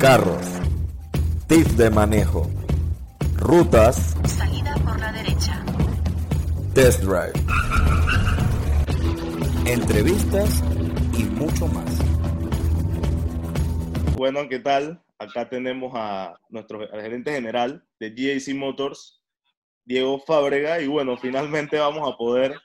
[0.00, 0.46] carros,
[1.46, 2.50] tips de manejo,
[3.36, 5.62] rutas, Salida por la derecha.
[6.74, 7.34] test drive,
[9.66, 10.64] entrevistas
[11.18, 11.84] y mucho más.
[14.16, 15.02] Bueno, ¿qué tal?
[15.18, 19.22] Acá tenemos a nuestro gerente general de GAC Motors,
[19.84, 22.58] Diego Fábrega, y bueno, finalmente vamos a poder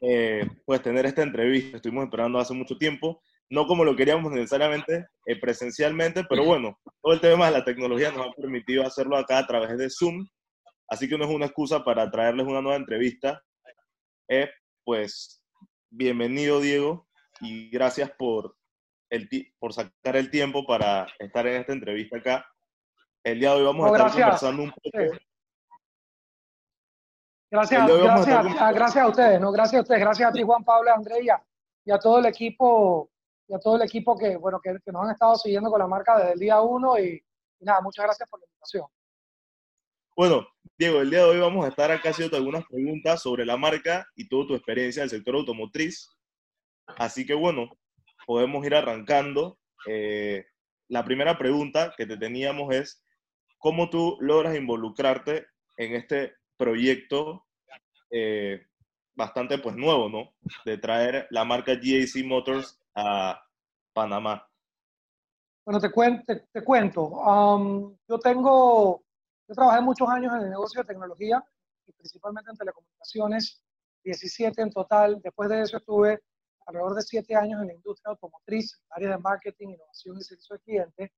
[0.00, 1.76] eh, pues tener esta entrevista.
[1.76, 3.22] Estuvimos esperando hace mucho tiempo,
[3.52, 8.10] no como lo queríamos necesariamente eh, presencialmente, pero bueno, todo el tema de la tecnología
[8.10, 10.26] nos ha permitido hacerlo acá a través de Zoom,
[10.88, 13.42] así que no es una excusa para traerles una nueva entrevista.
[14.30, 14.48] Eh,
[14.84, 15.44] pues
[15.90, 17.06] bienvenido Diego
[17.42, 18.56] y gracias por,
[19.10, 19.28] el
[19.58, 22.46] por sacar el tiempo para estar en esta entrevista acá.
[23.22, 24.24] El día de hoy vamos a estar gracias.
[24.24, 24.90] conversando un poco.
[24.94, 25.18] Sí.
[27.50, 30.90] Gracias, gracias, a, gracias a ustedes, no, gracias a ustedes, gracias a ti Juan Pablo,
[30.90, 31.44] a André y a,
[31.84, 33.11] y a todo el equipo,
[33.48, 35.86] y a todo el equipo que, bueno, que, que nos han estado siguiendo con la
[35.86, 37.22] marca desde el día uno y,
[37.60, 38.86] nada, muchas gracias por la invitación.
[40.16, 40.46] Bueno,
[40.78, 44.06] Diego, el día de hoy vamos a estar acá haciendo algunas preguntas sobre la marca
[44.14, 46.10] y toda tu experiencia del sector automotriz.
[46.98, 47.70] Así que bueno,
[48.26, 49.58] podemos ir arrancando.
[49.86, 50.44] Eh,
[50.88, 53.02] la primera pregunta que te teníamos es,
[53.58, 55.46] ¿cómo tú logras involucrarte
[55.78, 57.46] en este proyecto
[58.10, 58.66] eh,
[59.14, 60.34] bastante pues nuevo, ¿no?
[60.64, 63.42] De traer la marca GAC Motors a
[63.92, 64.46] Panamá.
[65.64, 69.04] Bueno, te, cuen- te, te cuento, um, yo tengo,
[69.48, 71.44] yo trabajé muchos años en el negocio de tecnología
[71.86, 73.62] y principalmente en telecomunicaciones,
[74.02, 75.20] 17 en total.
[75.22, 76.20] Después de eso estuve
[76.66, 80.60] alrededor de 7 años en la industria automotriz, área de marketing, innovación y servicio al
[80.62, 81.12] cliente.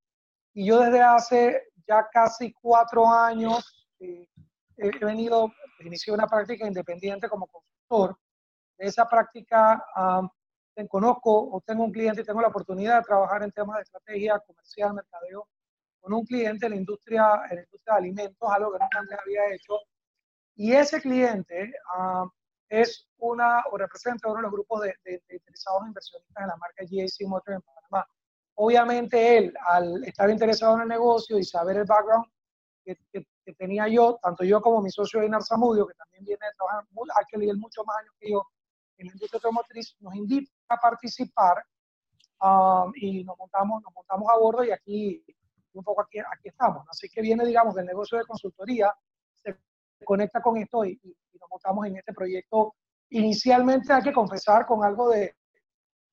[0.53, 4.29] Y yo desde hace ya casi cuatro años eh,
[4.77, 8.19] he, venido, inicié una práctica independiente como consultor.
[8.79, 10.29] De esa práctica um,
[10.89, 14.39] conozco o tengo un cliente y tengo la oportunidad de trabajar en temas de estrategia
[14.41, 15.49] comercial, mercadeo,
[16.01, 19.19] con un cliente en la industria, en la industria de alimentos, algo que nunca antes
[19.19, 19.75] había hecho.
[20.57, 22.27] Y ese cliente ah,
[22.69, 26.57] es una o representa uno de los grupos de, de- de interesados inversionistas en la
[26.57, 28.07] marca GAC Motors en Panamá.
[28.57, 32.27] Obviamente él, al estar interesado en el negocio y saber el background
[32.85, 36.47] que, que- que tenía yo, tanto yo como mi socio Einar Zamudio, que también viene
[36.47, 36.85] de trabajar,
[37.51, 38.43] él mucho más años que yo
[38.99, 41.65] en la industria automotriz, nos invita a participar
[42.41, 45.25] um, y nos montamos, nos montamos a bordo y aquí,
[45.73, 46.87] un poco aquí, aquí estamos.
[46.89, 48.93] Así que viene, digamos, del negocio de consultoría,
[49.35, 49.57] se
[50.05, 52.75] conecta con esto y, y- nos montamos en este proyecto.
[53.11, 55.37] Inicialmente hay que confesar con algo de,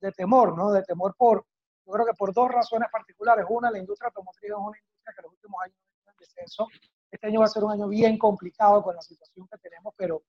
[0.01, 0.71] de temor, ¿no?
[0.71, 1.45] De temor por,
[1.85, 3.45] yo creo que por dos razones particulares.
[3.47, 6.67] Una, la industria automotriz es una industria que en los últimos años está en descenso.
[7.09, 10.23] Este año va a ser un año bien complicado con la situación que tenemos, pero,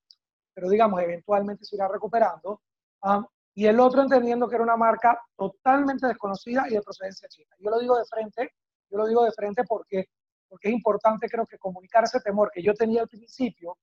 [0.54, 2.60] pero digamos, eventualmente se irá recuperando.
[3.02, 3.24] Um,
[3.54, 7.54] y el otro entendiendo que era una marca totalmente desconocida y de procedencia china.
[7.58, 8.50] Yo lo digo de frente,
[8.90, 10.06] yo lo digo de frente porque,
[10.48, 13.76] porque es importante creo que comunicar ese temor que yo tenía al principio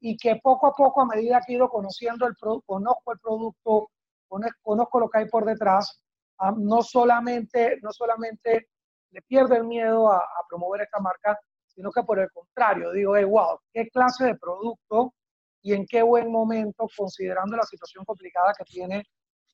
[0.00, 3.18] y que poco a poco, a medida que he ido conociendo el producto, conozco el
[3.18, 3.90] producto,
[4.28, 6.00] cono- conozco lo que hay por detrás,
[6.38, 8.68] ah, no, solamente, no solamente
[9.10, 11.36] le pierdo el miedo a, a promover esta marca,
[11.66, 15.14] sino que por el contrario, digo, hey, wow, qué clase de producto
[15.62, 19.04] y en qué buen momento, considerando la situación complicada que tiene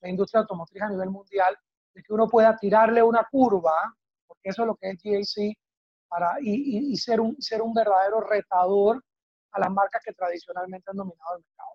[0.01, 1.57] la industria automotriz a nivel mundial,
[1.93, 3.73] de que uno pueda tirarle una curva,
[4.27, 5.55] porque eso es lo que es GAC,
[6.07, 9.03] para, y, y- ser, un, ser un verdadero retador
[9.51, 11.69] a las marcas que tradicionalmente han dominado el mercado.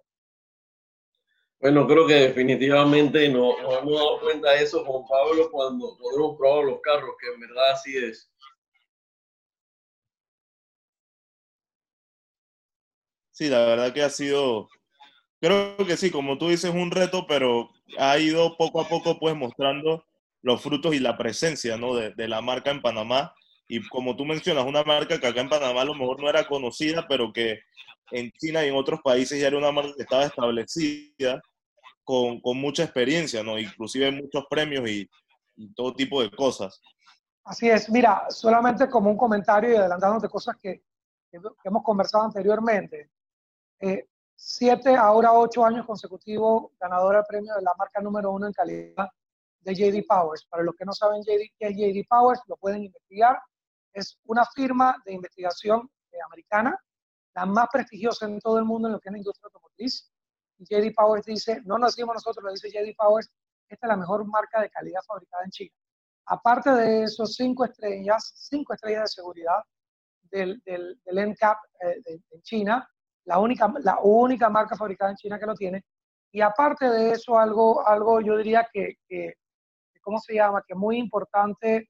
[1.60, 6.36] Bueno, creo que definitivamente no- nos hemos dado cuenta de eso, Juan Pablo, cuando, hemos
[6.38, 8.30] probado los carros, que en verdad así es.
[13.40, 14.68] Sí, la verdad que ha sido,
[15.40, 19.34] creo que sí, como tú dices, un reto, pero ha ido poco a poco pues
[19.34, 20.04] mostrando
[20.42, 21.94] los frutos y la presencia, ¿no?
[21.94, 23.34] de, de la marca en Panamá.
[23.66, 26.46] Y como tú mencionas, una marca que acá en Panamá a lo mejor no era
[26.46, 27.60] conocida, pero que
[28.10, 31.40] en China y en otros países ya era una marca que estaba establecida
[32.04, 33.58] con, con mucha experiencia, ¿no?
[33.58, 35.08] Inclusive muchos premios y,
[35.56, 36.78] y todo tipo de cosas.
[37.42, 40.82] Así es, mira, solamente como un comentario y adelantándote cosas que,
[41.30, 43.08] que hemos conversado anteriormente.
[43.80, 44.06] Eh,
[44.36, 49.08] siete, ahora ocho años consecutivos ganadora del premio de la marca número uno en calidad
[49.60, 50.44] de JD Powers.
[50.46, 53.38] Para los que no saben JD, qué es JD Powers, lo pueden investigar.
[53.92, 56.78] Es una firma de investigación eh, americana,
[57.34, 60.10] la más prestigiosa en todo el mundo en lo que es la industria automotriz.
[60.58, 63.30] Y JD Powers dice, no nacimos nosotros, lo dice JD Powers,
[63.68, 65.74] esta es la mejor marca de calidad fabricada en China.
[66.26, 69.62] Aparte de esos cinco estrellas, cinco estrellas de seguridad
[70.22, 72.88] del, del, del NCAP eh, de China,
[73.24, 75.84] la única, la única marca fabricada en China que lo tiene.
[76.32, 79.34] Y aparte de eso, algo, algo yo diría que, que
[80.00, 80.62] ¿cómo se llama?
[80.66, 81.88] Que muy importante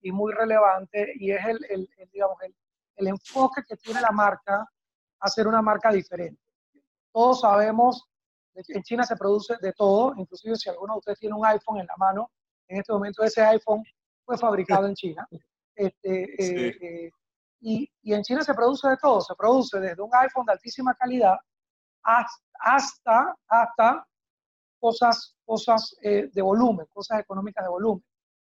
[0.00, 2.54] y muy relevante y es el, el, digamos, el,
[2.96, 4.66] el, enfoque que tiene la marca
[5.20, 6.40] a ser una marca diferente.
[7.12, 8.08] Todos sabemos,
[8.54, 11.78] que en China se produce de todo, inclusive si alguno de ustedes tiene un iPhone
[11.78, 12.30] en la mano,
[12.68, 13.82] en este momento ese iPhone
[14.24, 15.26] fue fabricado en China.
[15.74, 17.10] Este, eh, eh,
[17.62, 20.94] y, y, en China se produce de todo, se produce desde un iPhone de altísima
[20.94, 21.38] calidad
[22.02, 24.06] hasta, hasta
[24.80, 28.04] cosas, cosas eh, de volumen, cosas económicas de volumen.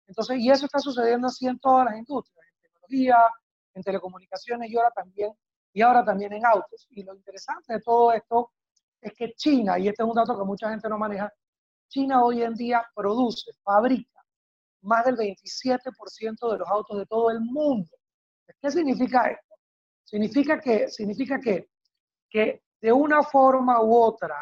[0.09, 3.17] Entonces, y eso está sucediendo así en todas las industrias, en tecnología,
[3.75, 5.33] en telecomunicaciones y ahora también,
[5.73, 6.87] y ahora también en autos.
[6.91, 8.53] Y lo interesante de todo esto
[9.01, 11.33] es que China, y este es un dato que mucha gente no maneja,
[11.89, 14.17] China hoy en día produce, fabrica
[14.83, 17.96] más del 27% de los autos de todo el mundo.
[18.61, 19.55] ¿Qué significa esto?
[20.05, 21.69] Significa que, significa que,
[22.31, 24.37] que de una forma u otra,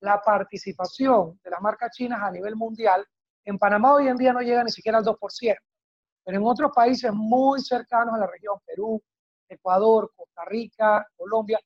[0.00, 3.04] la participación de las marcas chinas a nivel mundial,
[3.44, 5.56] en Panamá hoy en día no llega ni siquiera al 2%,
[6.24, 9.02] pero en otros países muy cercanos a la región, Perú,
[9.48, 11.58] Ecuador, Costa Rica, Colombia,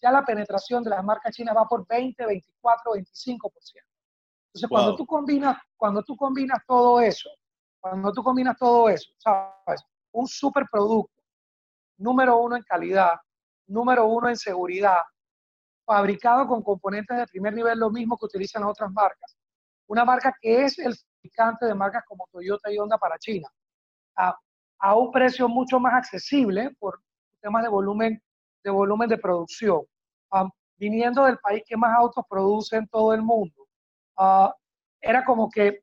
[0.00, 3.50] ya la penetración de las marcas chinas va por 20, 24, 25%.
[4.52, 7.30] Entonces, cuando, tú combinas, cuando tú combinas todo eso,
[7.78, 9.82] cuando tú combinas todo eso, ¿sabes?
[10.12, 11.19] Un superproducto,
[12.00, 13.14] número uno en calidad,
[13.66, 15.00] número uno en seguridad,
[15.84, 19.36] fabricado con componentes de primer nivel, lo mismo que utilizan otras marcas.
[19.86, 23.48] Una marca que es el fabricante de marcas como Toyota y Honda para China,
[24.16, 24.36] a,
[24.78, 27.00] a un precio mucho más accesible por
[27.40, 28.22] temas de volumen
[28.62, 29.82] de, volumen de producción,
[30.32, 33.66] um, viniendo del país que más autos produce en todo el mundo.
[34.16, 34.50] Uh,
[35.00, 35.80] era como que,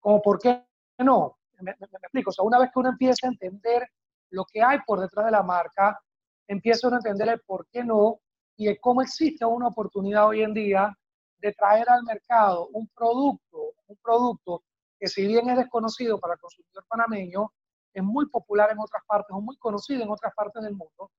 [0.00, 0.64] como por qué
[0.98, 3.86] no, me, me, me, explico, o sea, una vez que uno empieza a entender
[4.36, 5.98] lo que hay por detrás de la marca,
[6.46, 8.20] empieza uno a entender el por qué no
[8.56, 10.94] y cómo existe una oportunidad hoy en día
[11.38, 14.62] de traer al mercado un producto, un producto
[14.98, 17.50] que si bien es desconocido para el consumidor panameño,
[17.94, 21.10] es muy popular en otras partes o muy conocido en otras partes del mundo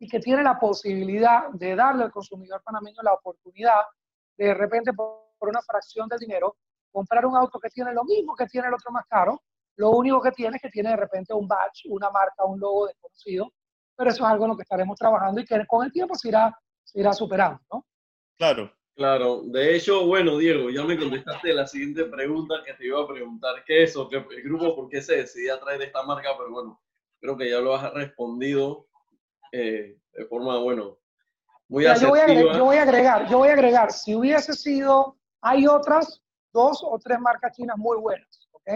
[0.00, 3.82] y que tiene la posibilidad de darle al consumidor panameño la oportunidad
[4.36, 6.56] de de repente por una fracción del dinero
[6.90, 9.42] comprar un auto que tiene lo mismo que tiene el otro más caro,
[9.76, 12.86] lo único que tiene es que tiene de repente un badge, una marca, un logo
[12.86, 13.52] desconocido,
[13.96, 16.28] pero eso es algo en lo que estaremos trabajando y que con el tiempo se
[16.28, 17.86] irá se irá superando, ¿no?
[18.36, 18.72] Claro.
[18.96, 23.08] Claro, de hecho, bueno, Diego, ya me contestaste la siguiente pregunta que te iba a
[23.08, 26.28] preguntar, ¿qué es o qué, el grupo por qué se decidió a traer esta marca?
[26.38, 26.80] Pero bueno,
[27.18, 28.86] creo que ya lo has respondido
[29.50, 30.96] eh, de forma, bueno,
[31.66, 35.18] muy yo, voy agregar, yo voy a agregar, yo voy a agregar, si hubiese sido,
[35.40, 36.22] hay otras
[36.52, 38.74] dos o tres marcas chinas muy buenas, ¿ok?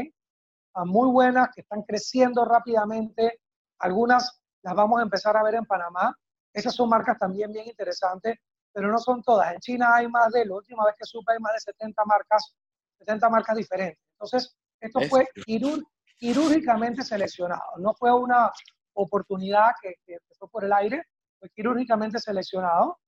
[0.85, 3.41] Muy buenas, que están creciendo rápidamente,
[3.79, 6.15] algunas las vamos a empezar a ver en Panamá,
[6.53, 8.37] esas son marcas también bien interesantes,
[8.73, 9.53] pero no son todas.
[9.53, 12.55] En China hay más de, la última vez que supe, hay más de 70 marcas,
[12.99, 14.01] 70 marcas diferentes.
[14.13, 15.29] Entonces, esto fue
[16.19, 17.77] quirúrgicamente seleccionado.
[17.79, 18.51] No fue una
[18.95, 21.05] oportunidad que, que fue por el aire,
[21.39, 22.99] fue quirúrgicamente seleccionado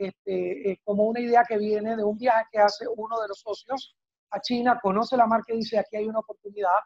[0.00, 3.40] este, eh, como una idea que viene de un viaje que hace uno de los
[3.40, 3.94] socios
[4.30, 6.78] a China, conoce la marca y dice aquí hay una oportunidad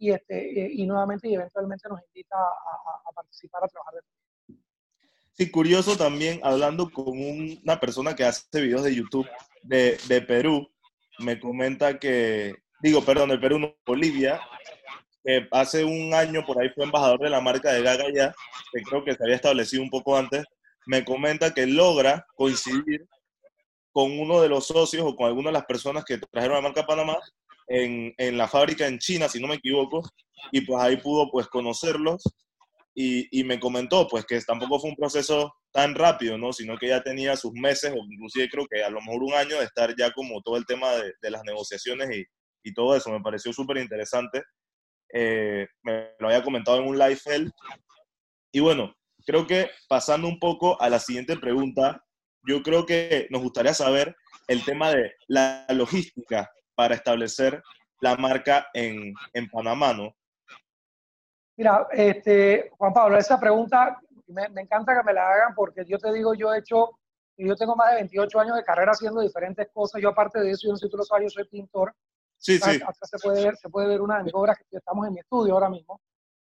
[0.00, 4.56] y, este, eh, y nuevamente y eventualmente nos invita a, participar, a trabajar de
[5.34, 7.18] Sí, curioso también, hablando con
[7.62, 9.28] una persona que hace videos de YouTube
[9.62, 10.68] de, de, Perú,
[11.18, 14.40] me comenta que, digo, perdón, de Perú, no, Bolivia,
[15.22, 18.34] que hace un año por ahí fue embajador de la marca de Gaga ya,
[18.72, 20.44] que creo que se había establecido un poco antes,
[20.86, 23.06] me comenta que logra coincidir
[23.92, 26.86] con uno de los socios o con alguna de las personas que trajeron la marca
[26.86, 27.18] Panamá
[27.70, 30.02] en, en la fábrica en China, si no me equivoco,
[30.50, 32.22] y pues ahí pudo pues conocerlos
[32.94, 36.52] y, me comentó pues que tampoco fue un proceso tan rápido, ¿no?
[36.52, 39.58] Sino que ya tenía sus meses o inclusive creo que a lo mejor un año
[39.58, 42.24] de estar ya como todo el tema de, de las negociaciones y,
[42.64, 43.10] y, todo eso.
[43.10, 44.42] Me pareció súper interesante.
[45.14, 47.52] Eh, me lo había comentado en un live él.
[48.52, 48.92] Y bueno,
[49.24, 52.04] creo que pasando un poco a la siguiente pregunta,
[52.46, 54.14] yo creo que nos gustaría saber
[54.48, 56.50] el tema de la logística
[56.80, 57.62] para establecer
[58.00, 60.16] la marca en, en Panamá, ¿no?
[61.58, 65.98] Mira, este, Juan Pablo, esa pregunta me, me, encanta que me la hagan porque yo
[65.98, 66.98] te digo, yo he hecho,
[67.36, 70.00] yo tengo más de 28 años de carrera haciendo diferentes cosas.
[70.00, 71.94] Yo aparte de eso, yo no sabes, yo soy pintor.
[72.38, 72.76] Sí, sí.
[72.76, 75.20] Acá se puede ver, se puede ver una de mis obras que estamos en mi
[75.20, 76.00] estudio ahora mismo.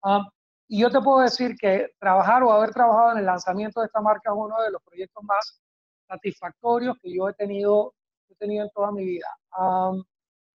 [0.02, 0.28] Um,
[0.68, 4.02] y yo te puedo decir que trabajar o haber trabajado en el lanzamiento de esta
[4.02, 5.58] marca es uno de los proyectos más
[6.06, 7.94] satisfactorios que yo he tenido,
[8.28, 9.34] he tenido en toda mi vida.
[9.58, 10.04] Um,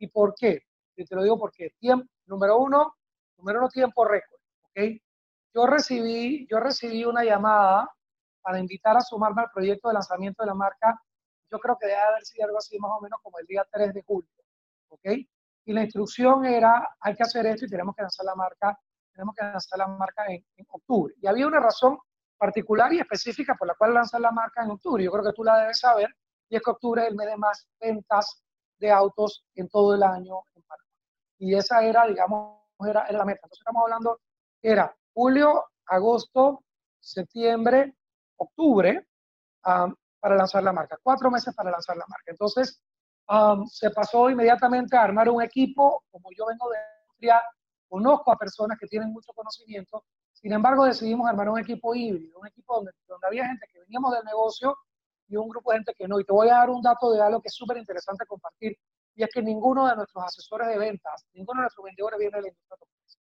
[0.03, 0.63] ¿Y por qué?
[0.97, 2.97] Y te lo digo porque tiempo, número uno,
[3.37, 4.37] número uno, tiempo récord.
[5.53, 7.89] Yo recibí, yo recibí una llamada
[8.41, 11.01] para invitar a sumarme al proyecto de lanzamiento de la marca.
[11.49, 13.93] Yo creo que debe haber sido algo así más o menos como el día 3
[13.93, 14.29] de julio.
[14.89, 15.05] ¿Ok?
[15.65, 18.77] Y la instrucción era, hay que hacer esto y tenemos que lanzar la marca
[19.13, 21.13] tenemos que lanzar la marca en octubre.
[21.21, 21.97] Y había una razón
[22.37, 25.03] particular y específica por la cual lanzar la marca en octubre.
[25.03, 26.09] Yo creo que tú la debes saber,
[26.49, 28.42] y es que octubre es el mes de más ventas
[28.83, 30.89] de autos en todo el año en Panamá.
[31.39, 33.39] Y esa era, digamos, era, era la meta.
[33.43, 34.19] Entonces estamos hablando,
[34.61, 36.63] era julio, agosto,
[36.99, 37.95] septiembre,
[38.35, 39.07] octubre,
[39.61, 40.97] para lanzar la marca.
[41.01, 42.31] Cuatro meses para lanzar la marca.
[42.31, 42.81] Entonces,
[43.69, 46.03] se pasó inmediatamente a armar un equipo.
[46.11, 47.41] Como yo vengo de industria,
[47.87, 50.03] conozco a personas que tienen mucho conocimiento.
[50.33, 54.13] Sin embargo, decidimos armar un equipo híbrido, un equipo donde, donde había gente que veníamos
[54.13, 54.77] del negocio
[55.27, 56.19] y un grupo de gente que no.
[56.19, 58.77] Y te voy a dar un dato de algo que es súper interesante compartir,
[59.15, 62.41] y es que ninguno de nuestros asesores de ventas, ninguno de nuestros vendedores viene de
[62.41, 63.17] la industria automotriz.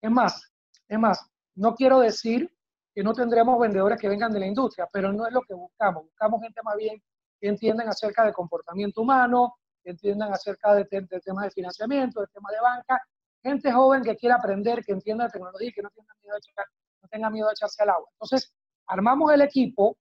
[0.00, 0.52] Es más,
[0.88, 2.50] es más, no quiero decir
[2.94, 6.04] que no tendremos vendedores que vengan de la industria, pero no es lo que buscamos.
[6.04, 7.02] Buscamos gente más bien
[7.40, 12.26] que entiendan acerca de comportamiento humano, que entiendan acerca de, de, temas de financiamiento, de
[12.28, 13.02] temas de banca,
[13.42, 16.66] gente joven que quiera aprender, que entienda de tecnología que no tenga miedo de, echar,
[17.02, 18.08] no tenga miedo echarse al agua.
[18.12, 18.54] Entonces,
[18.86, 19.98] armamos el equipo,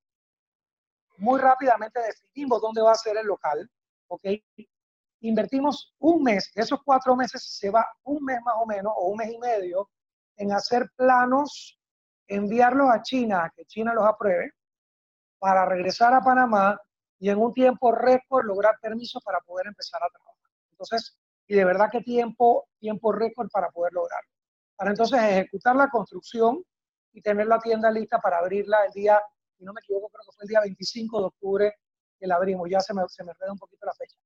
[1.18, 3.70] muy rápidamente decidimos dónde va a ser el local,
[4.08, 4.26] ¿ok?
[5.22, 9.10] Invertimos un mes, de esos cuatro meses se va un mes más o menos, o
[9.10, 9.90] un mes y medio,
[10.38, 11.80] en hacer planos,
[12.28, 14.52] enviarlos a China, que China los apruebe,
[15.40, 16.80] para regresar a Panamá
[17.20, 20.36] y en un tiempo récord lograr permiso para poder empezar a trabajar.
[20.72, 21.18] Entonces,
[21.48, 24.30] y de verdad que tiempo, tiempo récord para poder lograrlo.
[24.76, 26.64] Para entonces ejecutar la construcción
[27.14, 29.22] y tener la tienda lista para abrirla el día
[29.58, 31.74] si no me equivoco, creo que fue el día 25 de octubre
[32.20, 34.18] que la abrimos, ya se me, se me un poquito la fecha.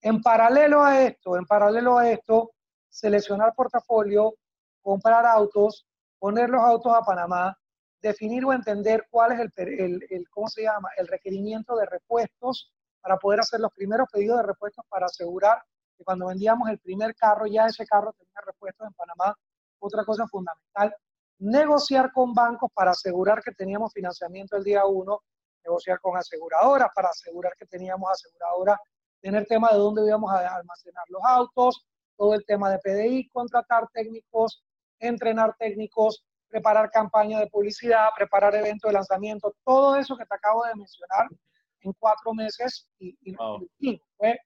[0.00, 2.52] En paralelo a esto, en paralelo a esto,
[2.88, 4.34] seleccionar portafolio,
[4.80, 5.86] comprar autos,
[6.18, 7.58] poner los autos a Panamá,
[8.00, 10.90] definir o entender cuál es el, el, el, ¿cómo se llama?
[10.96, 15.62] el requerimiento de repuestos para poder hacer los primeros pedidos de repuestos para asegurar
[15.96, 19.36] que cuando vendíamos el primer carro, ya ese carro tenía repuestos en Panamá.
[19.78, 20.94] Otra cosa fundamental,
[21.38, 25.20] negociar con bancos para asegurar que teníamos financiamiento el día uno,
[25.64, 28.78] negociar con aseguradoras para asegurar que teníamos aseguradoras,
[29.20, 31.86] tener tema de dónde íbamos a almacenar los autos,
[32.16, 34.62] todo el tema de PDI, contratar técnicos,
[34.98, 40.64] entrenar técnicos, preparar campañas de publicidad, preparar eventos de lanzamiento, todo eso que te acabo
[40.64, 41.26] de mencionar
[41.80, 43.66] en cuatro meses y, y wow.
[44.16, 44.38] fue,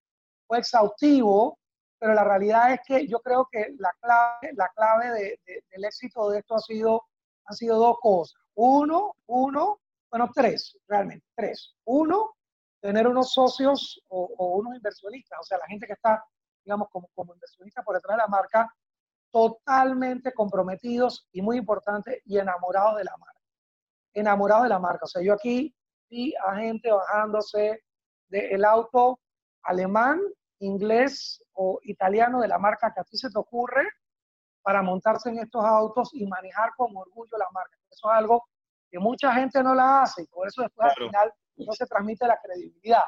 [0.47, 1.59] fue exhaustivo,
[1.99, 5.85] pero la realidad es que yo creo que la clave, la clave de, de, del
[5.85, 7.02] éxito de esto ha sido,
[7.45, 8.40] han sido dos cosas.
[8.55, 11.75] Uno, uno, bueno, tres, realmente, tres.
[11.85, 12.35] Uno,
[12.81, 16.25] tener unos socios o, o, unos inversionistas, o sea, la gente que está,
[16.64, 18.73] digamos, como, como inversionista por detrás de la marca,
[19.31, 23.40] totalmente comprometidos y muy importante, y enamorados de la marca.
[24.14, 25.05] Enamorados de la marca.
[25.05, 25.75] O sea, yo aquí
[26.09, 27.83] vi a gente bajándose
[28.28, 29.21] del auto
[29.62, 30.21] alemán
[30.60, 33.86] inglés o italiano de la marca que a ti se te ocurre
[34.62, 37.76] para montarse en estos autos y manejar con orgullo la marca.
[37.90, 38.44] Eso es algo
[38.90, 41.02] que mucha gente no la hace y por eso después claro.
[41.02, 43.04] al final no se transmite la credibilidad.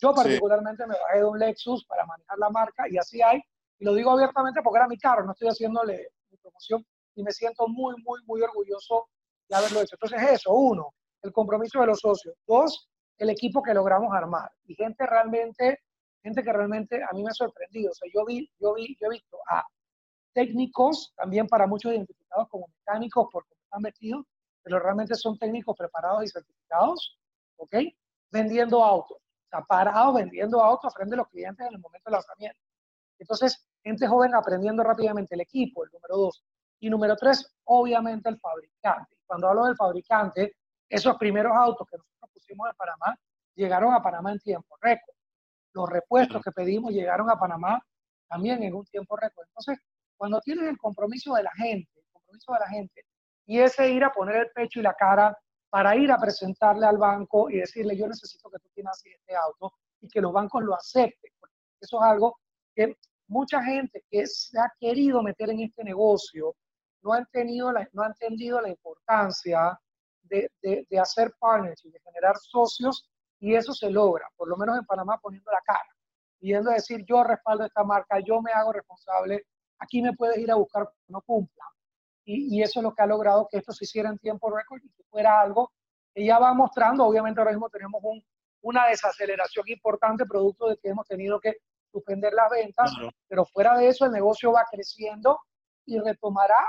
[0.00, 0.88] Yo particularmente sí.
[0.88, 3.40] me bajé de un Lexus para manejar la marca y así hay,
[3.78, 6.84] y lo digo abiertamente porque era mi carro, no estoy haciéndole mi promoción
[7.14, 9.08] y me siento muy, muy, muy orgulloso
[9.48, 9.96] de haberlo hecho.
[10.00, 12.34] Entonces eso, uno, el compromiso de los socios.
[12.46, 15.80] Dos, el equipo que logramos armar y gente realmente
[16.24, 17.92] gente que realmente a mí me ha sorprendido.
[17.92, 19.62] O sea, yo vi, yo vi, yo he visto a
[20.32, 24.24] técnicos, también para muchos identificados como mecánicos porque están vestidos,
[24.62, 27.20] pero realmente son técnicos preparados y certificados,
[27.56, 27.76] ¿ok?
[28.32, 32.14] Vendiendo autos, o sea, parados vendiendo autos frente a los clientes en el momento del
[32.14, 32.58] lanzamiento.
[33.18, 36.42] Entonces, gente joven aprendiendo rápidamente el equipo, el número dos.
[36.80, 39.16] Y número tres, obviamente el fabricante.
[39.26, 40.56] Cuando hablo del fabricante,
[40.88, 43.16] esos primeros autos que nosotros pusimos en Panamá
[43.54, 45.13] llegaron a Panamá en tiempo récord
[45.74, 47.84] los repuestos que pedimos llegaron a Panamá
[48.28, 49.46] también en un tiempo récord.
[49.48, 49.78] Entonces,
[50.16, 53.04] cuando tienes el compromiso de la gente, el compromiso de la gente,
[53.46, 55.36] y ese ir a poner el pecho y la cara
[55.68, 59.74] para ir a presentarle al banco y decirle, yo necesito que tú tienes este auto
[60.00, 61.32] y que los bancos lo acepten.
[61.38, 62.38] Porque eso es algo
[62.74, 66.54] que mucha gente que se ha querido meter en este negocio
[67.02, 69.78] no ha entendido la, no ha entendido la importancia
[70.22, 73.10] de, de, de hacer partners y de generar socios
[73.44, 75.94] y eso se logra, por lo menos en Panamá, poniendo la cara,
[76.40, 79.44] yendo a decir, yo respaldo esta marca, yo me hago responsable,
[79.78, 81.64] aquí me puedes ir a buscar no cumpla.
[82.24, 84.80] Y, y, eso es lo que ha logrado que esto se hiciera en tiempo récord
[84.82, 85.72] y que fuera algo
[86.14, 88.24] que ya va mostrando, obviamente ahora mismo tenemos un,
[88.62, 91.58] una desaceleración importante producto de que hemos tenido que
[91.92, 93.10] suspender las ventas, -huh.
[93.28, 95.38] pero fuera de eso el negocio va creciendo
[95.84, 96.64] y retomará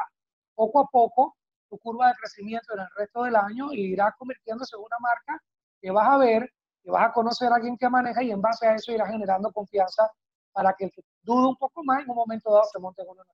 [0.53, 1.37] poco a poco
[1.69, 5.41] su curva de crecimiento en el resto del año y irá convirtiéndose en una marca
[5.79, 6.51] que vas a ver
[6.85, 9.51] que vas a conocer a alguien que maneja y en base a eso irá generando
[9.51, 10.07] confianza
[10.53, 13.17] para que el que dude un poco más en un momento dado se monte con
[13.17, 13.25] una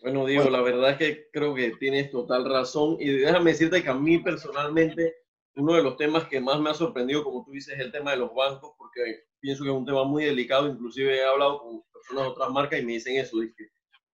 [0.00, 3.90] Bueno, Diego, la verdad es que creo que tienes total razón y déjame decirte que
[3.90, 5.16] a mí personalmente
[5.56, 8.12] uno de los temas que más me ha sorprendido, como tú dices, es el tema
[8.12, 11.82] de los bancos, porque pienso que es un tema muy delicado, inclusive he hablado con
[11.92, 13.70] personas de otras marcas y me dicen eso, que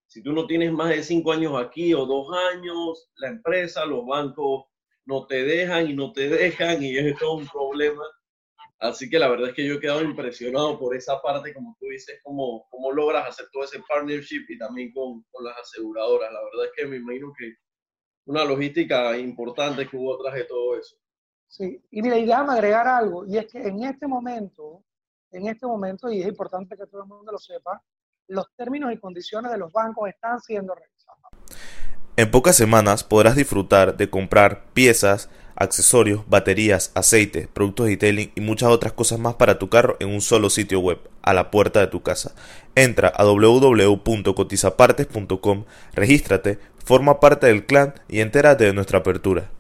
[0.07, 4.07] si tú no tienes más de cinco años aquí o dos años, la empresa, los
[4.07, 4.67] bancos
[5.05, 8.03] no te dejan y no te dejan y es todo un problema.
[8.79, 11.87] Así que la verdad es que yo he quedado impresionado por esa parte, como tú
[11.87, 16.33] dices, cómo, cómo logras hacer todo ese partnership y también con, con, las aseguradoras.
[16.33, 17.55] La verdad es que me imagino que
[18.25, 20.97] una logística importante que hubo atrás de todo eso.
[21.47, 24.83] Sí, y mira, y déjame agregar algo, y es que en este momento,
[25.31, 27.83] en este momento, y es importante que todo el mundo lo sepa,
[28.29, 31.82] los términos y condiciones de los bancos están siendo revisados.
[32.15, 38.43] En pocas semanas podrás disfrutar de comprar piezas, accesorios, baterías, aceite, productos de detailing y
[38.43, 41.81] muchas otras cosas más para tu carro en un solo sitio web, a la puerta
[41.81, 42.35] de tu casa.
[42.75, 45.65] Entra a www.cotizapartes.com,
[45.95, 49.51] regístrate, forma parte del clan y entérate de nuestra apertura.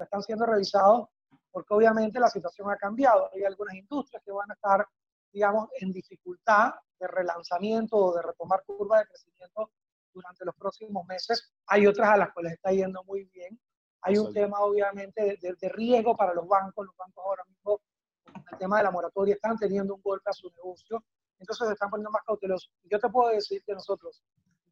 [0.00, 1.08] Están siendo revisados
[1.50, 3.30] porque obviamente la situación ha cambiado.
[3.34, 4.86] Hay algunas industrias que van a estar,
[5.32, 9.72] digamos, en dificultad de relanzamiento o de retomar curva de crecimiento
[10.12, 11.52] durante los próximos meses.
[11.66, 13.60] Hay otras a las cuales está yendo muy bien.
[14.02, 16.86] Hay un tema, obviamente, de, de, riesgo para los bancos.
[16.86, 17.80] Los bancos ahora mismo,
[18.24, 21.04] con el tema de la moratoria, están teniendo un golpe a su negocio.
[21.38, 22.70] Entonces se están poniendo más cautelosos.
[22.84, 24.22] Yo te puedo decir que nosotros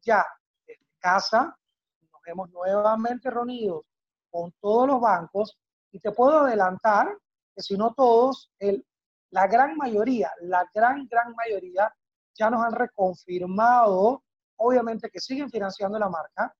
[0.01, 0.25] ya
[0.65, 1.55] desde casa
[2.11, 3.85] nos hemos nuevamente reunido
[4.29, 5.57] con todos los bancos
[5.91, 7.17] y te puedo adelantar
[7.55, 8.85] que si no todos, el,
[9.31, 11.93] la gran mayoría, la gran, gran mayoría
[12.37, 14.23] ya nos han reconfirmado
[14.59, 16.53] obviamente que siguen financiando la marca.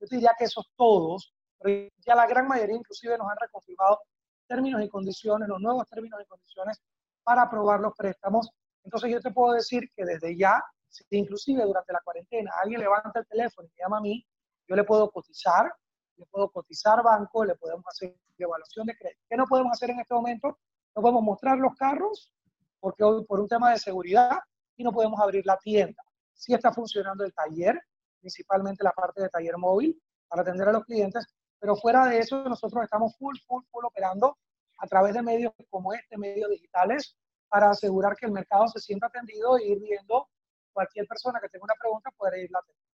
[0.00, 4.00] Yo diría que esos todos, pero ya la gran mayoría inclusive nos han reconfirmado
[4.46, 6.80] términos y condiciones, los nuevos términos y condiciones
[7.24, 8.50] para aprobar los préstamos.
[8.84, 13.20] Entonces yo te puedo decir que desde ya, si inclusive durante la cuarentena alguien levanta
[13.20, 14.24] el teléfono y me llama a mí,
[14.68, 15.72] yo le puedo cotizar,
[16.16, 19.20] le puedo cotizar banco, le podemos hacer evaluación de crédito.
[19.28, 20.58] ¿Qué no podemos hacer en este momento?
[20.94, 22.32] No podemos mostrar los carros
[22.80, 24.38] porque hoy por un tema de seguridad
[24.76, 26.05] y no podemos abrir la tienda
[26.36, 27.80] sí está funcionando el taller,
[28.20, 31.26] principalmente la parte de taller móvil para atender a los clientes,
[31.58, 34.36] pero fuera de eso nosotros estamos full, full, full operando
[34.78, 37.16] a través de medios como este, medios digitales,
[37.48, 40.28] para asegurar que el mercado se sienta atendido e ir viendo
[40.72, 42.86] cualquier persona que tenga una pregunta puede irla atendiendo.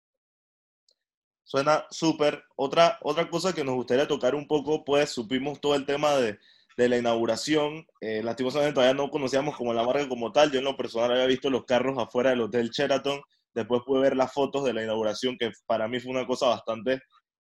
[1.43, 2.45] Suena súper.
[2.57, 2.99] Otra
[3.31, 6.39] cosa que nos gustaría tocar un poco, pues supimos todo el tema de,
[6.77, 7.87] de la inauguración.
[8.01, 10.51] Eh, lastimosamente todavía no conocíamos como la marca como tal.
[10.51, 13.21] Yo en lo personal había visto los carros afuera del Hotel Sheraton.
[13.55, 17.01] Después pude ver las fotos de la inauguración, que para mí fue una cosa bastante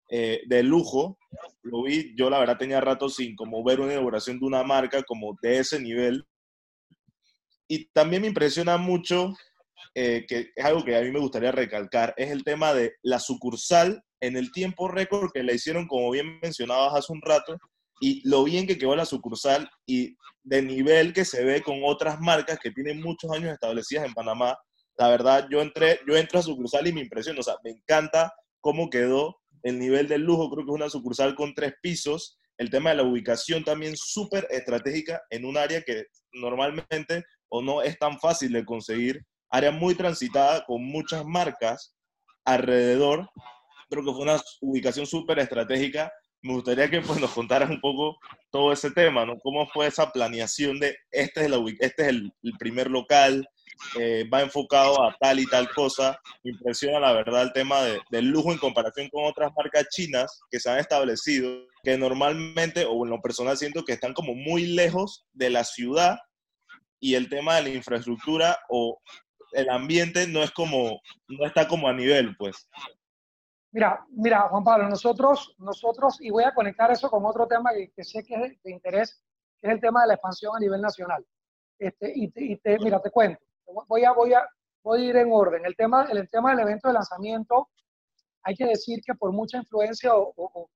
[0.09, 1.17] eh, de lujo.
[1.61, 5.03] Lo vi, yo la verdad tenía rato sin como ver una inauguración de una marca
[5.03, 6.25] como de ese nivel.
[7.67, 9.33] Y también me impresiona mucho,
[9.95, 13.19] eh, que es algo que a mí me gustaría recalcar, es el tema de la
[13.19, 17.57] sucursal en el tiempo récord que le hicieron, como bien mencionabas hace un rato,
[18.01, 22.19] y lo bien que quedó la sucursal y de nivel que se ve con otras
[22.19, 24.57] marcas que tienen muchos años establecidas en Panamá.
[24.97, 28.33] La verdad, yo entré, yo entro a sucursal y me impresiona, o sea, me encanta
[28.59, 32.71] cómo quedó el nivel del lujo, creo que es una sucursal con tres pisos, el
[32.71, 37.97] tema de la ubicación también súper estratégica en un área que normalmente o no es
[37.99, 41.95] tan fácil de conseguir, área muy transitada con muchas marcas
[42.45, 43.29] alrededor,
[43.89, 46.11] creo que fue una ubicación súper estratégica
[46.41, 48.17] me gustaría que pues, nos contaras un poco
[48.51, 49.37] todo ese tema, ¿no?
[49.39, 53.47] ¿Cómo fue esa planeación de este es, este es el, primer local,
[53.99, 56.19] eh, va enfocado a tal y tal cosa?
[56.43, 60.41] Me impresiona la verdad el tema de, del lujo en comparación con otras marcas chinas
[60.49, 64.65] que se han establecido, que normalmente, o en lo personal siento que están como muy
[64.65, 66.17] lejos de la ciudad
[66.99, 68.99] y el tema de la infraestructura o
[69.53, 72.67] el ambiente no es como, no está como a nivel, pues.
[73.73, 78.03] Mira, mira, Juan Pablo, nosotros, nosotros, y voy a conectar eso con otro tema que,
[78.03, 79.23] sé que es de interés,
[79.61, 81.25] que es el tema de la expansión a nivel nacional.
[81.79, 83.41] Este, y, te, mira, te cuento,
[83.87, 84.45] voy a, voy, a,
[84.83, 85.65] voy a ir en orden.
[85.65, 87.69] El tema, el, tema del evento de lanzamiento,
[88.43, 90.69] hay que decir que por mucha influencia o,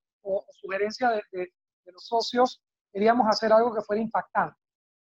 [0.51, 1.51] sugerencia de,
[1.91, 4.57] los socios, queríamos hacer algo que fuera impactante.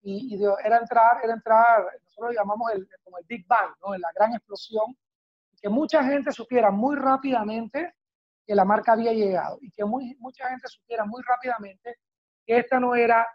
[0.02, 3.96] Y, era entrar, era entrar, nosotros lo llamamos el, como el Big Bang, ¿no?
[3.96, 4.98] la gran explosión
[5.62, 7.96] que mucha gente supiera muy rápidamente
[8.46, 11.98] que la marca había llegado y que muy, mucha gente supiera muy rápidamente
[12.46, 13.28] que esta no era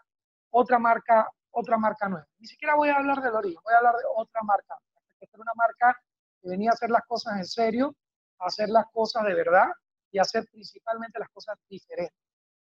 [0.49, 2.27] otra marca, otra marca nueva.
[2.39, 4.75] Ni siquiera voy a hablar de origen, voy a hablar de otra marca.
[5.19, 6.01] Esta era una marca
[6.41, 7.95] que venía a hacer las cosas en serio,
[8.39, 9.67] a hacer las cosas de verdad
[10.11, 12.17] y a hacer principalmente las cosas diferentes.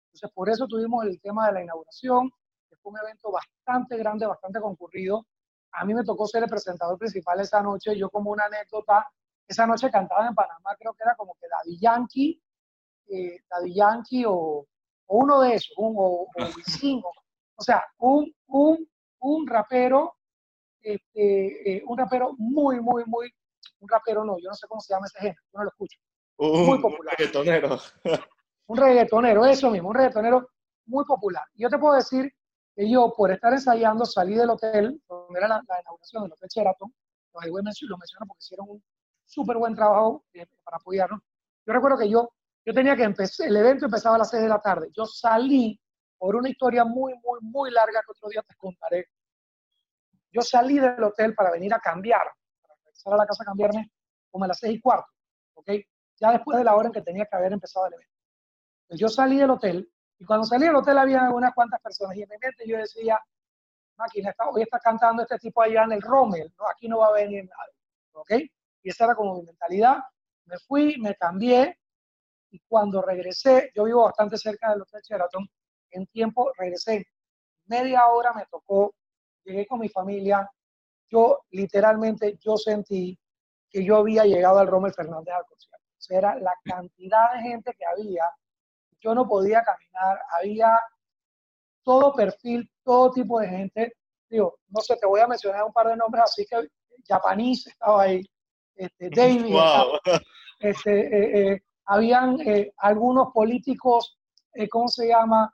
[0.07, 2.31] Entonces, por eso tuvimos el tema de la inauguración,
[2.68, 5.27] que fue un evento bastante grande, bastante concurrido.
[5.72, 7.96] A mí me tocó ser el presentador principal esa noche.
[7.96, 9.07] Yo como una anécdota
[9.53, 12.43] esa noche cantaban en Panamá, creo que era como que Daddy Yankee,
[13.09, 14.67] eh, Daddy Yankee o, o
[15.17, 17.12] uno de esos, un, o, Wisin, o-
[17.57, 18.88] o sea, un, un,
[19.21, 20.15] un rapero,
[20.81, 23.31] este, eh, un rapero muy, muy, muy,
[23.81, 25.99] un rapero no, yo no sé cómo se llama ese género, yo no lo escucho,
[26.38, 27.15] Un, Muy un popular.
[27.19, 27.79] reggaetonero.
[28.67, 30.49] un reggaetonero, eso mismo, un reggaetonero
[30.87, 31.45] muy popular.
[31.55, 32.33] Yo te puedo decir
[32.75, 36.49] que yo, por estar ensayando, salí del hotel, donde era la, la inauguración del Hotel
[36.53, 36.93] Sheraton,
[37.35, 38.83] lo, digo y mencio- lo menciono porque hicieron un
[39.25, 41.21] súper buen trabajo eh, para apoyarnos.
[41.67, 42.33] Yo recuerdo que yo,
[42.65, 44.89] yo tenía que empezar, el evento empezaba a las 6 de la tarde.
[44.97, 45.79] Yo salí
[46.19, 49.07] por una historia muy, muy, muy larga que otro día te contaré.
[50.31, 52.27] Yo salí del hotel para venir a cambiar,
[52.61, 53.91] para regresar a la casa a cambiarme
[54.31, 55.11] como a las 6 y cuarto,
[55.55, 55.71] ¿ok?
[56.21, 58.13] Ya después de la hora en que tenía que haber empezado el evento.
[58.89, 62.23] Pues yo salí del hotel y cuando salí del hotel había unas cuantas personas y
[62.23, 63.21] en mi mente yo decía,
[63.97, 66.69] máquina, hoy está cantando este tipo allá en el Rommel, ¿no?
[66.69, 67.75] aquí no va a venir nadie,
[68.13, 68.33] ¿ok?
[68.83, 69.99] Y esa era como mi mentalidad.
[70.47, 71.79] Me fui, me cambié
[72.51, 75.49] y cuando regresé, yo vivo bastante cerca del Hotel Sheraton,
[75.90, 77.07] en tiempo regresé,
[77.66, 78.95] media hora me tocó,
[79.45, 80.49] llegué con mi familia,
[81.09, 83.18] yo literalmente, yo sentí
[83.71, 85.83] que yo había llegado al Rommel Fernández al concierto.
[85.99, 88.25] O sea, era la cantidad de gente que había,
[89.01, 90.79] yo no podía caminar, había
[91.83, 93.97] todo perfil, todo tipo de gente.
[94.29, 96.68] Digo, no sé, te voy a mencionar un par de nombres, así que
[97.07, 98.23] Japanese estaba ahí,
[98.77, 99.99] este, David, estaba- Wow.
[100.61, 104.19] este, eh, eh, habían eh, algunos políticos,
[104.55, 105.53] eh, ¿cómo se llama?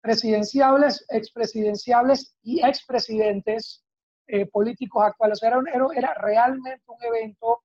[0.00, 3.84] Presidenciables, expresidenciables y expresidentes
[4.28, 5.38] eh, políticos actuales.
[5.38, 7.62] O sea, era, era, realmente un evento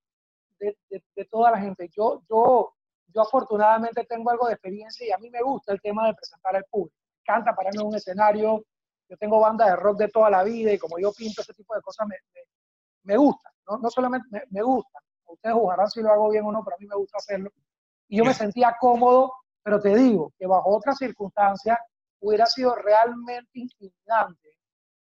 [0.59, 1.89] de, de- de toda la gente.
[1.95, 2.73] Yo, yo,
[3.13, 6.55] yo afortunadamente tengo algo de experiencia y a mí me gusta el tema de presentar
[6.55, 6.95] al público.
[7.17, 8.65] Me encanta pararme en un escenario.
[9.09, 11.75] Yo tengo banda de rock de toda la vida y como yo pinto ese tipo
[11.75, 12.41] de cosas, me, me,
[13.03, 13.52] me gusta.
[13.67, 13.77] ¿No?
[13.77, 14.99] no solamente me, me gusta.
[15.25, 17.51] Ustedes juzgarán si lo hago bien o no, pero a mí me gusta hacerlo.
[18.07, 21.79] Y yo me sentía cómodo, pero te digo que bajo otras circunstancias
[22.19, 24.57] hubiera sido realmente intimidante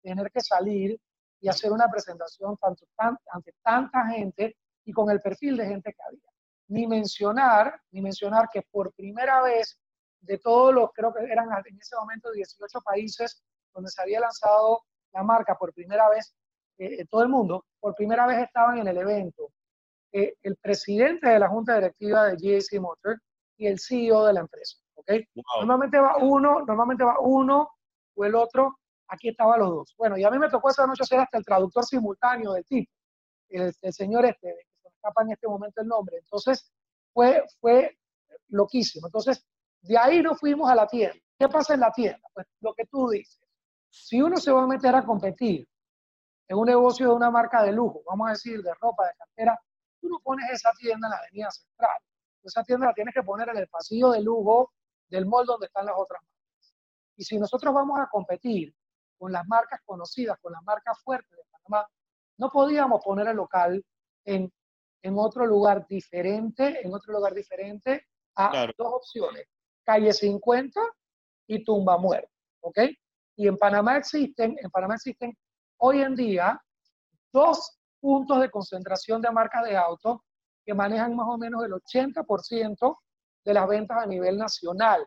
[0.02, 1.00] tener que salir
[1.40, 5.92] y hacer una presentación tanto, tan- ante tanta gente y con el perfil de gente
[5.92, 6.28] que había.
[6.68, 9.78] Ni mencionar, ni mencionar que por primera vez
[10.20, 13.42] de todos los, creo que eran en ese momento 18 países
[13.74, 16.34] donde se había lanzado la marca por primera vez
[16.82, 19.50] eh, en todo el mundo, por primera vez estaban en el evento
[20.12, 23.18] eh, el presidente de la junta directiva de GAC Motor
[23.56, 24.76] y el CEO de la empresa.
[24.94, 25.10] ¿ok?
[25.34, 25.44] Wow.
[25.60, 27.70] Normalmente va uno, normalmente va uno
[28.14, 29.94] o el otro, aquí estaban los dos.
[29.96, 32.92] Bueno, y a mí me tocó esa noche ser hasta el traductor simultáneo del tipo,
[33.48, 36.18] el, el señor este, que se me escapa en este momento el nombre.
[36.18, 36.70] Entonces,
[37.14, 37.96] fue, fue
[38.48, 39.06] loquísimo.
[39.06, 39.46] Entonces,
[39.80, 41.16] de ahí nos fuimos a la tienda.
[41.38, 42.20] ¿Qué pasa en la tienda?
[42.34, 43.40] Pues lo que tú dices.
[43.88, 45.66] Si uno se va a meter a competir
[46.52, 49.58] en un negocio de una marca de lujo, vamos a decir, de ropa, de cartera,
[49.98, 51.98] tú no pones esa tienda en la avenida central.
[52.42, 54.70] Esa tienda la tienes que poner en el pasillo de lujo
[55.08, 56.74] del mall donde están las otras marcas.
[57.16, 58.74] Y si nosotros vamos a competir
[59.16, 61.88] con las marcas conocidas, con las marcas fuertes de Panamá,
[62.36, 63.82] no podíamos poner el local
[64.26, 64.52] en,
[65.02, 68.72] en otro lugar diferente, en otro lugar diferente a Claro.
[68.76, 69.46] dos opciones,
[69.84, 70.78] calle 50
[71.46, 72.78] y tumba muerta, ¿ok?
[73.36, 75.34] Y en Panamá existen, en Panamá existen
[75.84, 76.62] hoy en día
[77.32, 80.20] dos puntos de concentración de marcas de autos
[80.64, 82.96] que manejan más o menos el 80%
[83.44, 85.04] de las ventas a nivel nacional,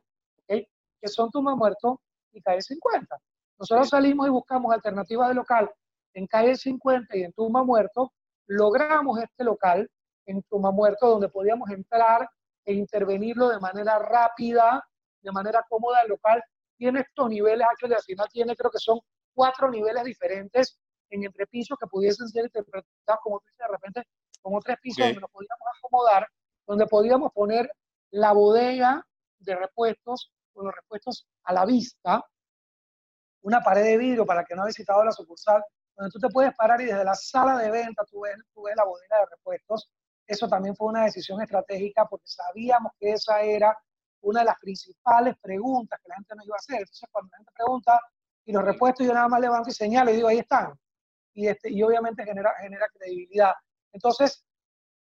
[0.48, 2.02] que son Tumba Muerto
[2.34, 3.18] y Calle 50.
[3.58, 5.72] Nosotros salimos y buscamos alternativas de local
[6.14, 8.12] en Calle 50 y en Tumba Muerto,
[8.48, 9.90] logramos este local
[10.26, 12.28] en Tumba Muerto donde podíamos entrar
[12.66, 14.84] e intervenirlo de manera rápida,
[15.22, 16.44] de manera cómoda el local.
[16.78, 19.00] Tiene estos niveles, actually, al final tiene creo que son
[19.36, 24.04] cuatro niveles diferentes en entrepisos que pudiesen ser interpretados como tú dices, de repente
[24.42, 25.08] como tres pisos Ok.
[25.08, 26.28] donde nos podíamos acomodar,
[26.66, 27.72] donde podíamos poner
[28.12, 29.06] la bodega
[29.40, 32.24] de repuestos, con los repuestos a la vista,
[33.42, 35.64] una pared de vidrio para el que no ha visitado la sucursal,
[35.96, 38.76] donde tú te puedes parar y desde la sala de venta tú ves, tú ves
[38.76, 39.90] la bodega de repuestos.
[40.26, 43.78] Eso también fue una decisión estratégica porque sabíamos que esa era
[44.22, 46.80] una de las principales preguntas que la gente nos iba a hacer.
[46.80, 48.02] Entonces, cuando la gente pregunta,
[48.46, 50.74] y los repuestos, yo nada más levanto y señalo y digo, ahí están.
[51.34, 53.54] Y, este, y obviamente genera, genera credibilidad.
[53.92, 54.46] Entonces,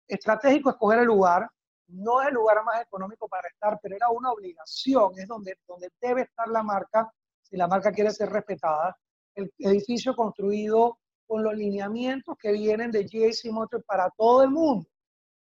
[0.09, 1.49] estratégico escoger el lugar,
[1.89, 5.91] no es el lugar más económico para estar, pero era una obligación, es donde, donde
[6.01, 7.11] debe estar la marca,
[7.43, 8.97] si la marca quiere ser respetada.
[9.35, 14.89] El edificio construido con los lineamientos que vienen de GAC Motors para todo el mundo,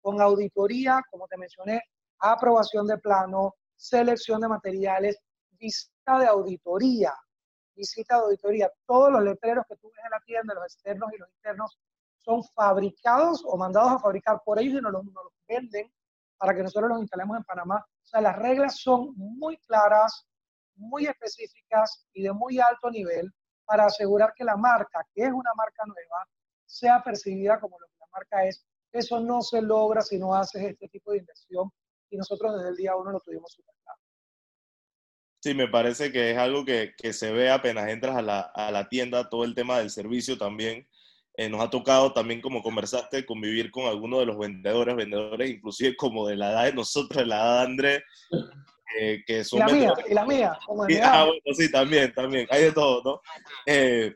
[0.01, 1.81] con auditoría, como te mencioné,
[2.19, 5.17] aprobación de plano, selección de materiales,
[5.51, 7.13] visita de auditoría,
[7.77, 8.71] visita de auditoría.
[8.85, 11.79] Todos los letreros que tú ves en la tienda, los externos y los internos,
[12.25, 15.05] son fabricados o mandados a fabricar por ellos y nos los,
[15.47, 15.89] venden
[16.37, 17.85] para que nosotros los instalemos en Panamá.
[18.03, 20.27] O sea, las reglas son muy claras,
[20.75, 25.53] muy específicas y de muy alto nivel para asegurar que la marca, que es una
[25.55, 26.27] marca nueva,
[26.65, 28.65] sea percibida como lo que la marca es.
[28.91, 31.71] Eso no se logra si no haces este tipo de inversión
[32.09, 33.96] y nosotros desde el día uno lo tuvimos súper claro.
[35.47, 38.69] Sí, me parece que es algo que, que se ve apenas entras a la, a
[38.69, 40.85] la, tienda, todo el tema del servicio también.
[41.37, 45.95] Eh, nos ha tocado también, como conversaste, convivir con algunos de los vendedores, vendedores inclusive
[45.95, 48.03] como de la edad de nosotros, de la edad de André,
[48.99, 49.59] eh, que son...
[49.59, 52.71] Y la mía, y la mía, como y, ah, bueno, sí, también, también, hay de
[52.73, 53.21] todo, ¿no?
[53.65, 54.13] Eh,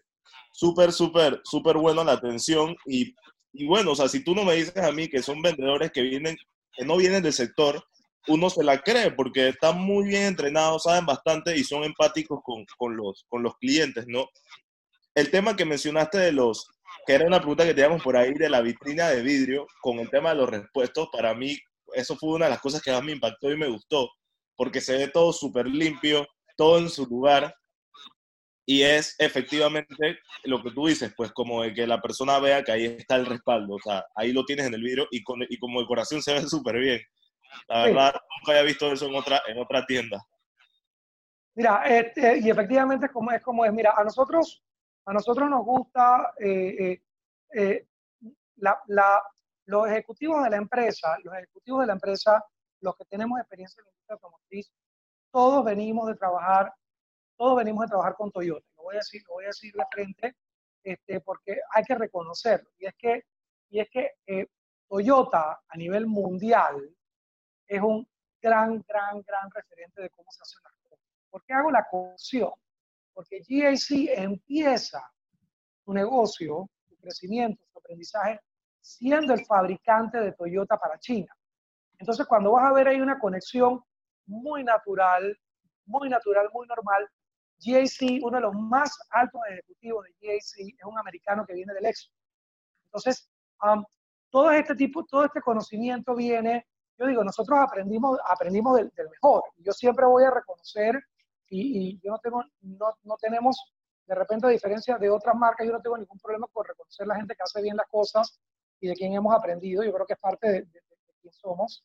[0.51, 3.15] súper, súper, súper bueno la atención y,
[3.53, 6.01] y bueno, o sea, si tú no me dices a mí que son vendedores que
[6.01, 6.35] vienen,
[6.73, 7.81] que no vienen del sector,
[8.27, 12.65] uno se la cree porque están muy bien entrenados, saben bastante y son empáticos con,
[12.77, 14.27] con, los, con los clientes, ¿no?
[15.15, 16.67] El tema que mencionaste de los,
[17.05, 20.09] que era una pregunta que teníamos por ahí de la vitrina de vidrio, con el
[20.09, 21.57] tema de los repuestos, para mí
[21.93, 24.09] eso fue una de las cosas que más me impactó y me gustó,
[24.55, 27.53] porque se ve todo súper limpio, todo en su lugar,
[28.65, 32.71] y es efectivamente lo que tú dices, pues como de que la persona vea que
[32.71, 35.57] ahí está el respaldo, o sea, ahí lo tienes en el vidrio y, con, y
[35.57, 37.01] como decoración se ve súper bien.
[37.67, 38.19] La verdad, sí.
[38.39, 40.25] nunca había visto eso en otra, en otra tienda.
[41.53, 43.73] Mira, este, y efectivamente es como es, como es.
[43.73, 44.63] Mira, a nosotros,
[45.05, 47.01] a nosotros nos gusta eh, eh,
[47.53, 47.87] eh,
[48.57, 49.21] la, la,
[49.65, 52.43] los ejecutivos de la empresa, los ejecutivos de la empresa,
[52.79, 54.71] los que tenemos experiencia en la industria automotriz,
[55.31, 56.73] todos venimos de trabajar,
[57.37, 58.65] todos venimos de trabajar con Toyota.
[58.77, 60.35] Lo voy a decir, lo voy a decir de frente,
[60.83, 62.69] este, porque hay que reconocerlo.
[62.79, 63.25] Y es que,
[63.69, 64.47] y es que
[64.87, 66.95] Toyota a nivel mundial
[67.71, 68.05] es un
[68.41, 70.99] gran, gran, gran referente de cómo se hacen las cosas.
[71.29, 72.51] ¿Por qué hago la conexión?
[73.13, 75.09] Porque GAC empieza
[75.85, 78.41] su negocio, su crecimiento, su aprendizaje,
[78.81, 81.33] siendo el fabricante de Toyota para China.
[81.97, 83.81] Entonces, cuando vas a ver ahí una conexión
[84.25, 85.39] muy natural,
[85.85, 87.07] muy natural, muy normal,
[87.57, 91.85] GAC, uno de los más altos ejecutivos de GAC, es un americano que viene del
[91.85, 92.13] éxito.
[92.85, 93.29] Entonces,
[93.63, 93.85] um,
[94.29, 96.65] todo este tipo, todo este conocimiento viene
[97.01, 99.43] yo digo, nosotros aprendimos, aprendimos del, del mejor.
[99.57, 100.95] Yo siempre voy a reconocer,
[101.49, 103.57] y, y yo no, tengo, no, no, tenemos,
[104.05, 107.15] de repente, a diferencia de otras marcas, yo no tengo ningún problema con reconocer la
[107.15, 108.39] gente que hace bien las cosas
[108.79, 109.83] y de quién hemos aprendido.
[109.83, 111.83] Yo creo que es parte de, de, de quién somos.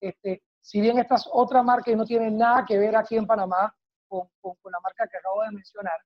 [0.00, 3.74] Este, si bien estas otras marcas no tienen nada que ver aquí en Panamá
[4.06, 5.98] con, con, con la marca que acabo de mencionar,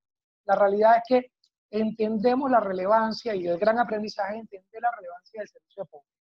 [0.44, 1.32] la realidad es que
[1.70, 6.12] entendemos la relevancia y el gran aprendizaje entender la relevancia del servicio público.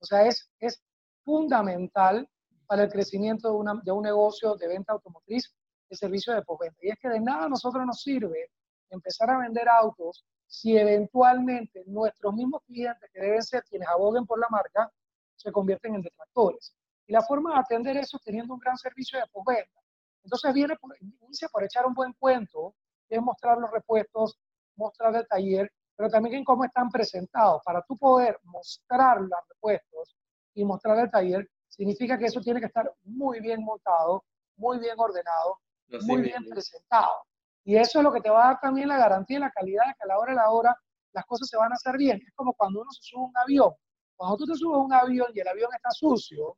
[0.00, 0.82] O sea, es, es
[1.24, 2.28] fundamental
[2.66, 5.54] para el crecimiento de, una, de un negocio de venta automotriz
[5.88, 6.78] de servicio de postventa.
[6.82, 8.50] Y es que de nada a nosotros nos sirve
[8.90, 14.38] empezar a vender autos si eventualmente nuestros mismos clientes, que deben ser quienes aboguen por
[14.38, 14.90] la marca,
[15.34, 16.74] se convierten en detractores.
[17.06, 19.80] Y la forma de atender eso es teniendo un gran servicio de postventa.
[20.22, 22.74] Entonces viene por, inicia por echar un buen cuento,
[23.08, 24.38] que es mostrar los repuestos,
[24.76, 27.62] mostrar el taller, pero también en cómo están presentados.
[27.64, 30.16] Para tú poder mostrar los repuestos,
[30.54, 34.24] y mostrar el taller, significa que eso tiene que estar muy bien montado,
[34.56, 35.58] muy bien ordenado,
[36.02, 37.24] muy bien presentado.
[37.64, 39.86] Y eso es lo que te va a dar también la garantía y la calidad
[39.86, 40.76] de que a la hora de la hora
[41.12, 42.20] las cosas se van a hacer bien.
[42.26, 43.72] Es como cuando uno se sube a un avión.
[44.16, 46.56] Cuando tú te subes a un avión y el avión está sucio,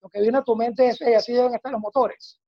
[0.00, 2.40] lo que viene a tu mente es, hey, así deben estar los motores.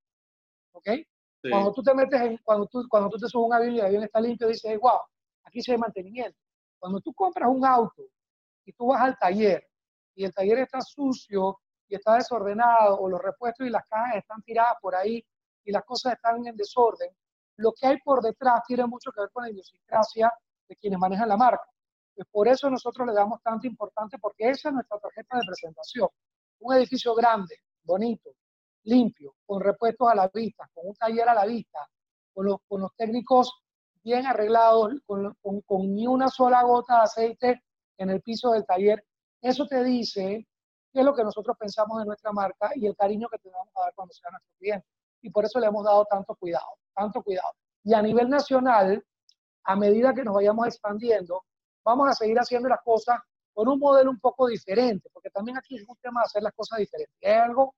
[0.72, 0.86] ¿Ok?
[0.86, 1.50] Sí.
[1.50, 3.78] Cuando tú te metes en, cuando tú, cuando tú te subes a un avión y
[3.80, 5.00] el avión está limpio, dices, hey, wow,
[5.44, 6.38] aquí se hay mantenimiento.
[6.78, 8.02] Cuando tú compras un auto
[8.64, 9.66] y tú vas al taller
[10.14, 14.42] y el taller está sucio y está desordenado o los repuestos y las cajas están
[14.42, 15.24] tiradas por ahí
[15.64, 17.10] y las cosas están en desorden,
[17.56, 20.32] lo que hay por detrás tiene mucho que ver con la idiosincrasia
[20.68, 21.64] de quienes manejan la marca.
[22.14, 26.08] Pues por eso nosotros le damos tanta importancia porque esa es nuestra tarjeta de presentación.
[26.60, 28.30] Un edificio grande, bonito,
[28.84, 31.78] limpio, con repuestos a la vista, con un taller a la vista,
[32.32, 33.52] con los, con los técnicos
[34.02, 37.64] bien arreglados, con, con, con ni una sola gota de aceite
[37.96, 39.04] en el piso del taller,
[39.44, 40.46] eso te dice
[40.92, 43.68] qué es lo que nosotros pensamos de nuestra marca y el cariño que te vamos
[43.76, 44.86] a dar cuando sea nuestro cliente.
[45.20, 47.52] Y por eso le hemos dado tanto cuidado, tanto cuidado.
[47.82, 49.04] Y a nivel nacional,
[49.64, 51.44] a medida que nos vayamos expandiendo,
[51.84, 53.20] vamos a seguir haciendo las cosas
[53.52, 56.54] con un modelo un poco diferente, porque también aquí es un tema de hacer las
[56.54, 57.14] cosas diferentes.
[57.20, 57.74] Es algo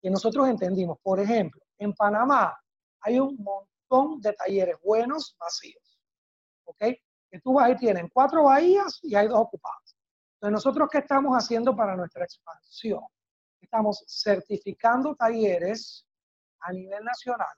[0.00, 0.98] que nosotros entendimos.
[1.02, 2.56] Por ejemplo, en Panamá
[3.00, 5.98] hay un montón de talleres buenos vacíos.
[6.64, 6.78] ¿Ok?
[6.78, 9.85] Que tú vas tienen cuatro bahías y hay dos ocupadas.
[10.36, 13.00] Entonces, ¿nosotros qué estamos haciendo para nuestra expansión?
[13.58, 16.06] Estamos certificando talleres
[16.60, 17.56] a nivel nacional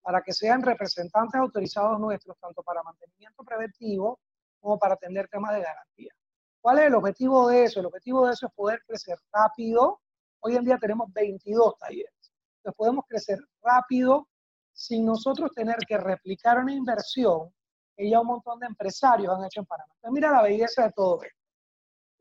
[0.00, 4.18] para que sean representantes autorizados nuestros, tanto para mantenimiento preventivo
[4.60, 6.12] como para atender temas de garantía.
[6.60, 7.80] ¿Cuál es el objetivo de eso?
[7.80, 10.00] El objetivo de eso es poder crecer rápido.
[10.40, 12.32] Hoy en día tenemos 22 talleres.
[12.58, 14.26] Entonces podemos crecer rápido
[14.72, 17.52] sin nosotros tener que replicar una inversión
[17.94, 19.92] que ya un montón de empresarios han hecho en Panamá.
[19.96, 21.45] Entonces mira la belleza de todo esto.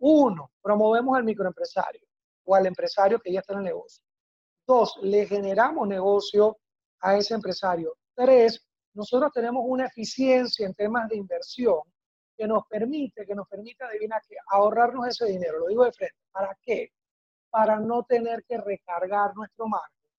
[0.08, 2.08] Uno, promovemos al microempresario
[2.44, 4.04] o al empresario que ya está en el negocio.
[4.68, 6.60] Dos, le generamos negocio
[7.00, 7.98] a ese empresario.
[8.14, 8.64] Tres,
[8.94, 11.80] nosotros tenemos una eficiencia en temas de inversión
[12.38, 15.58] que nos permite, que nos permite, adivina que ahorrarnos ese dinero.
[15.58, 16.18] Lo digo de frente.
[16.32, 16.92] ¿Para qué?
[17.50, 20.12] Para no tener que recargar nuestro margen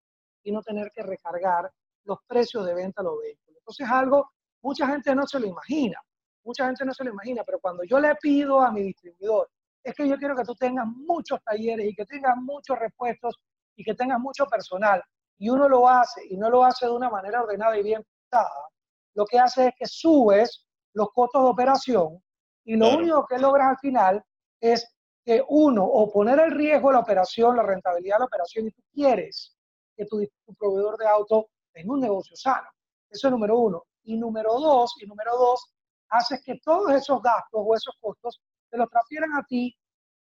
[0.42, 1.70] y no tener que recargar
[2.02, 3.58] los precios de venta de los vehículos.
[3.58, 6.02] Entonces, algo, mucha gente no se lo imagina.
[6.42, 9.48] Mucha gente no se lo imagina, pero cuando yo le pido a mi distribuidor,
[9.86, 13.36] es que yo quiero que tú tengas muchos talleres y que tengas muchos repuestos
[13.76, 15.00] y que tengas mucho personal,
[15.38, 18.68] y uno lo hace y no lo hace de una manera ordenada y bien pensada,
[19.14, 22.20] lo que hace es que subes los costos de operación
[22.64, 24.24] y lo único que logras al final
[24.60, 24.84] es
[25.24, 28.70] que uno, o poner el riesgo de la operación, la rentabilidad de la operación, y
[28.72, 29.56] tú quieres
[29.96, 30.20] que tu,
[30.58, 32.68] proveedor de auto tenga un negocio sano.
[33.08, 33.84] Eso es número uno.
[34.04, 35.72] Y número dos, y número dos,
[36.08, 39.76] haces que todos esos gastos o esos costos te los transfieran a ti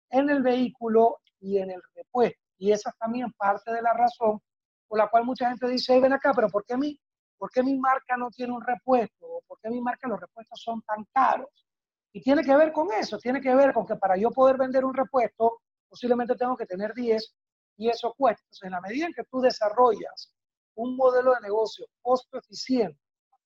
[0.09, 2.39] en el vehículo y en el repuesto.
[2.57, 4.39] Y esa es también parte de la razón
[4.87, 6.99] por la cual mucha gente dice, ven acá, pero ¿por qué mi
[7.41, 9.41] ¿Por qué mi marca no tiene un repuesto?
[9.47, 11.65] ¿Por qué mi marca los repuestos son tan caros?
[12.13, 14.85] Y tiene que ver con eso, tiene que ver con que para yo poder vender
[14.85, 17.35] un repuesto, posiblemente tengo que tener 10
[17.77, 18.43] y eso cuesta.
[18.43, 20.31] Entonces, en la medida en que tú desarrollas
[20.75, 23.01] un modelo de negocio costo eficiente,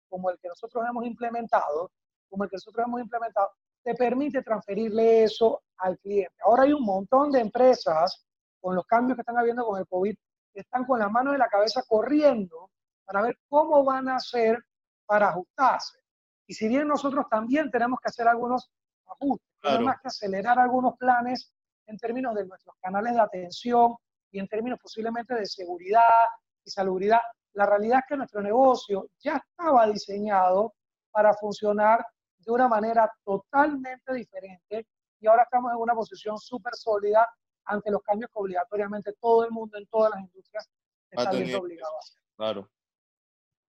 [0.09, 1.89] como el que nosotros hemos implementado,
[2.27, 3.49] como el que nosotros hemos implementado,
[3.85, 6.33] te permite transferirle eso al cliente.
[6.43, 8.25] Ahora hay un montón de empresas
[8.59, 10.15] con los cambios que están habiendo con el COVID,
[10.51, 12.71] que están con las manos de la cabeza corriendo
[13.05, 14.57] para ver cómo van a hacer
[15.05, 15.99] para ajustarse.
[16.47, 18.71] Y si bien nosotros también tenemos que hacer algunos
[19.05, 21.53] ajustes, tenemos que acelerar algunos planes
[21.85, 23.95] en términos de nuestros canales de atención
[24.31, 26.01] y en términos posiblemente de seguridad
[26.63, 27.21] y salubridad,
[27.53, 30.73] la realidad es que nuestro negocio ya estaba diseñado
[31.11, 32.03] para funcionar
[32.45, 34.87] de una manera totalmente diferente
[35.19, 37.27] y ahora estamos en una posición súper sólida
[37.65, 40.69] ante los cambios que obligatoriamente todo el mundo en todas las industrias
[41.09, 42.21] está viendo obligado a hacer.
[42.35, 42.69] Claro.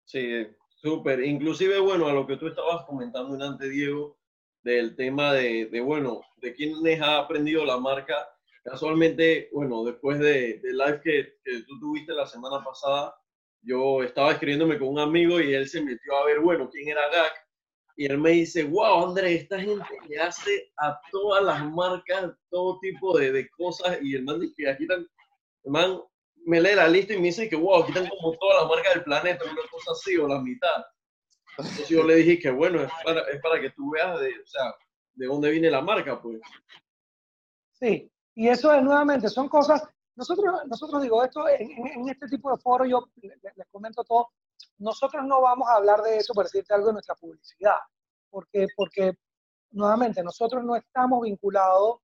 [0.05, 1.25] Sí, súper.
[1.25, 4.19] Inclusive, bueno, a lo que tú estabas comentando antes, Diego,
[4.63, 8.29] del tema de, de, bueno, de quiénes ha aprendido la marca.
[8.63, 13.15] Casualmente, bueno, después de, de live que, que, tú tuviste la semana pasada,
[13.63, 17.09] yo estaba escribiéndome con un amigo y él se metió a ver, bueno, quién era
[17.09, 17.46] GAC.
[17.97, 22.79] Y él me dice, wow, André, esta gente le hace a todas las marcas todo
[22.81, 23.99] tipo de, de cosas.
[24.03, 25.07] Y el man dice, aquí están,
[25.65, 26.01] el man
[26.45, 28.95] me lee la lista y me dice que, wow, aquí están como todas las marcas
[28.95, 30.85] del planeta, una cosa así, o la mitad.
[31.59, 34.47] Entonces yo le dije que, bueno, es para, es para que tú veas de, o
[34.47, 34.75] sea,
[35.15, 36.41] de dónde viene la marca, pues.
[37.73, 39.83] Sí, y eso es nuevamente, son cosas,
[40.15, 44.29] nosotros, nosotros digo, esto en, en este tipo de foro yo les, les, comento todo,
[44.79, 47.77] nosotros no vamos a hablar de eso por decirte algo de nuestra publicidad,
[48.31, 49.13] porque, porque
[49.71, 51.99] nuevamente nosotros no estamos vinculados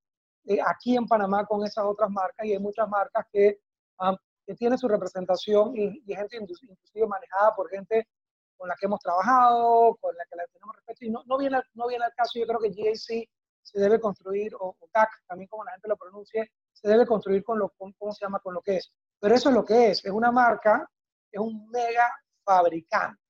[0.44, 3.60] eh, aquí en Panamá con esas otras marcas y hay muchas marcas que
[4.00, 8.08] um, que tiene su representación y, y, gente inclusive manejada por gente
[8.56, 11.04] con la que hemos trabajado, con la que la tenemos respeto.
[11.04, 13.28] Y no, no, viene, no viene al caso, yo creo que GAC
[13.62, 17.44] se debe construir, o, o CAC, también como la gente lo pronuncie, se debe construir
[17.44, 18.40] con lo, ¿cómo se llama?
[18.40, 18.92] Con lo que es.
[19.20, 20.88] Pero eso es lo que es, es una marca,
[21.30, 22.12] es un mega
[22.44, 23.20] fabricante.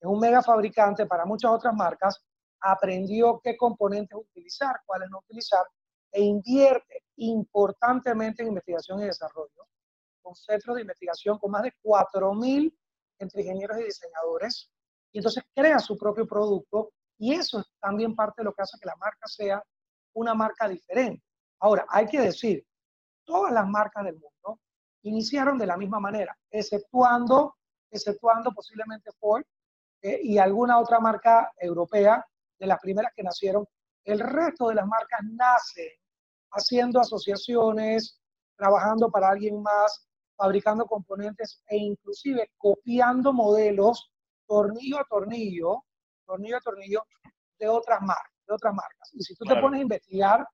[0.00, 2.22] Es un mega fabricante para muchas otras marcas,
[2.60, 5.64] aprendió qué componentes utilizar, cuáles no utilizar,
[6.12, 9.66] e invierte importantemente en investigación y desarrollo
[10.22, 12.76] con centros de investigación con más de 4.000
[13.18, 14.70] entre ingenieros y diseñadores,
[15.12, 18.76] y entonces crea su propio producto, y eso es también parte de lo que hace
[18.78, 19.62] que la marca sea
[20.14, 21.22] una marca diferente.
[21.60, 22.66] Ahora, hay que decir,
[23.24, 24.60] todas las marcas del mundo
[25.02, 27.56] iniciaron de la misma manera, exceptuando,
[27.90, 29.44] exceptuando posiblemente Ford
[30.02, 32.24] eh, y alguna otra marca europea
[32.58, 33.66] de las primeras que nacieron.
[34.04, 35.90] El resto de las marcas nacen
[36.52, 38.20] haciendo asociaciones,
[38.56, 40.06] trabajando para alguien más,
[40.36, 44.10] fabricando componentes e inclusive copiando modelos
[44.46, 45.84] tornillo a tornillo,
[46.24, 47.02] tornillo a tornillo
[47.58, 49.10] de otras marcas, de otras marcas.
[49.14, 50.46] Y si tú te pones a investigar,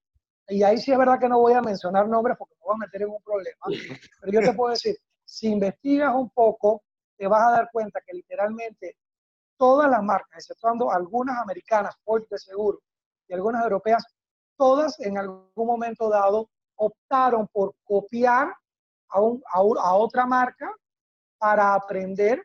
[0.48, 2.86] y ahí sí es verdad que no voy a mencionar nombres porque me voy a
[2.86, 3.64] meter en un problema,
[4.20, 6.82] pero yo te puedo decir, si investigas un poco,
[7.22, 8.96] te vas a dar cuenta que literalmente
[9.56, 12.80] todas las marcas, exceptuando algunas americanas, Ford de seguro,
[13.28, 14.04] y algunas europeas,
[14.56, 18.52] todas en algún momento dado optaron por copiar
[19.08, 20.74] a, un, a, a otra marca
[21.38, 22.44] para aprender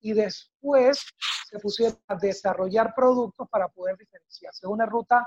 [0.00, 1.06] y después
[1.48, 4.66] se pusieron a desarrollar productos para poder diferenciarse.
[4.66, 5.24] Es una ruta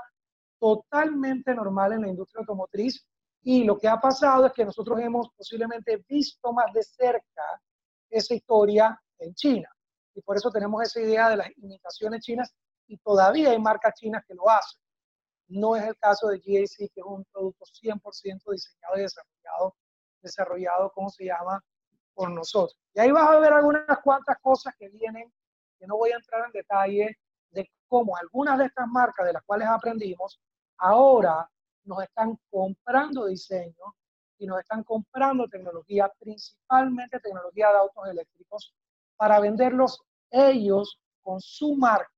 [0.58, 3.02] totalmente normal en la industria automotriz
[3.40, 7.62] y lo que ha pasado es que nosotros hemos posiblemente visto más de cerca
[8.10, 9.68] esa historia en China.
[10.14, 12.52] Y por eso tenemos esa idea de las imitaciones chinas
[12.86, 14.80] y todavía hay marcas chinas que lo hacen.
[15.48, 19.76] No es el caso de GAC, que es un producto 100% diseñado y desarrollado,
[20.20, 21.62] desarrollado, ¿cómo se llama?
[22.14, 22.78] Por nosotros.
[22.94, 25.32] Y ahí vas a ver algunas cuantas cosas que vienen,
[25.78, 27.18] que no voy a entrar en detalle,
[27.50, 30.40] de cómo algunas de estas marcas de las cuales aprendimos,
[30.78, 31.48] ahora
[31.84, 33.96] nos están comprando diseño
[34.40, 38.74] y nos están comprando tecnología, principalmente tecnología de autos eléctricos,
[39.16, 42.10] para venderlos ellos con su marca.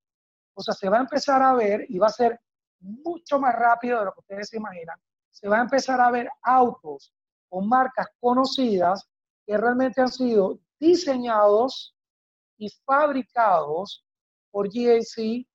[0.54, 2.40] O sea, se va a empezar a ver y va a ser
[2.78, 4.96] mucho más rápido de lo que ustedes se imaginan.
[5.30, 7.12] Se va a empezar a ver autos
[7.48, 9.08] con marcas conocidas
[9.44, 11.96] que realmente han sido diseñados
[12.56, 14.06] y fabricados
[14.52, 15.46] por GAC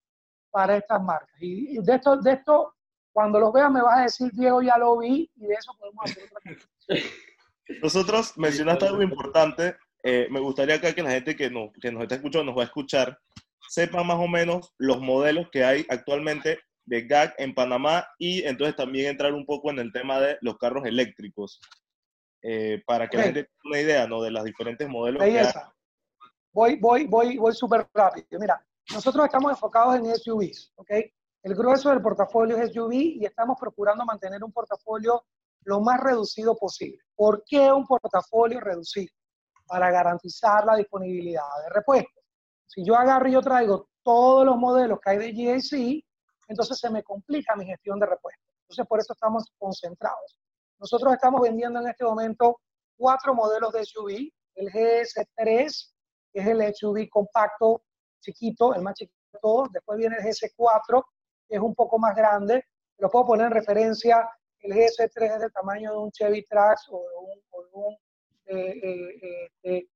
[0.51, 1.37] para estas marcas.
[1.39, 2.73] Y de esto, de esto
[3.17, 6.03] cuando los veas me vas a decir, Diego, ya lo vi y de eso podemos
[6.03, 6.67] hacer otra cosa.
[7.81, 9.75] Nosotros mencionaste algo importante.
[10.03, 12.65] Eh, me gustaría que la gente que, no, que nos está escuchando, nos va a
[12.65, 13.17] escuchar,
[13.69, 18.75] sepa más o menos los modelos que hay actualmente de GAC en Panamá y entonces
[18.75, 21.59] también entrar un poco en el tema de los carros eléctricos,
[22.43, 24.21] eh, para que la gente tenga una idea ¿no?
[24.21, 25.23] de los diferentes modelos.
[25.23, 25.47] que hay.
[26.53, 28.39] Voy, voy, voy, voy súper rápido.
[28.39, 28.63] Mira,
[28.93, 30.91] nosotros estamos enfocados en SUVs, ¿ok?
[31.43, 35.23] El grueso del portafolio es SUV y estamos procurando mantener un portafolio
[35.63, 36.99] lo más reducido posible.
[37.15, 39.13] ¿Por qué un portafolio reducido?
[39.65, 42.23] Para garantizar la disponibilidad de repuestos.
[42.65, 46.03] Si yo agarro y yo traigo todos los modelos que hay de GAC,
[46.47, 48.43] entonces se me complica mi gestión de repuestos.
[48.63, 50.39] Entonces, por eso estamos concentrados.
[50.79, 52.59] Nosotros estamos vendiendo en este momento
[52.97, 54.31] cuatro modelos de SUV.
[54.55, 55.93] El GS3,
[56.33, 57.83] que es el SUV compacto
[58.21, 59.71] chiquito, el más chiquito de todos.
[59.71, 61.16] Después viene el GS4, que
[61.49, 62.65] es un poco más grande.
[62.97, 64.29] Lo puedo poner en referencia.
[64.59, 67.97] El GS3 es del tamaño de un Chevy Trax o de un,
[68.45, 69.87] eh, eh,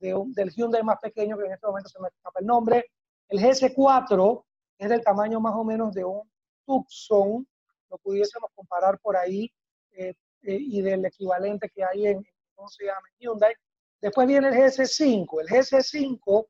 [0.00, 2.86] eh, un del Hyundai más pequeño, que en este momento se me escapa el nombre.
[3.28, 4.44] El GS4
[4.78, 6.22] es del tamaño más o menos de un
[6.66, 7.46] Tucson,
[7.90, 9.52] lo pudiésemos comparar por ahí,
[9.92, 13.06] eh, eh, y del equivalente que hay en, ¿cómo se llama?
[13.18, 13.54] Hyundai.
[14.00, 15.40] Después viene el GS5.
[15.42, 16.46] El GS5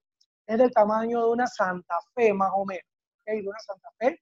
[0.47, 2.85] es del tamaño de una Santa Fe, más o menos,
[3.21, 3.43] ¿okay?
[3.43, 4.21] de una Santa Fe.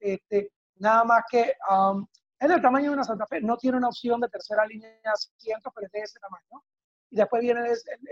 [0.00, 2.06] Este, nada más que um,
[2.38, 5.10] es del tamaño de una Santa Fe, no tiene una opción de tercera línea de
[5.10, 6.64] asientos, pero es de ese tamaño.
[7.10, 7.60] Y después viene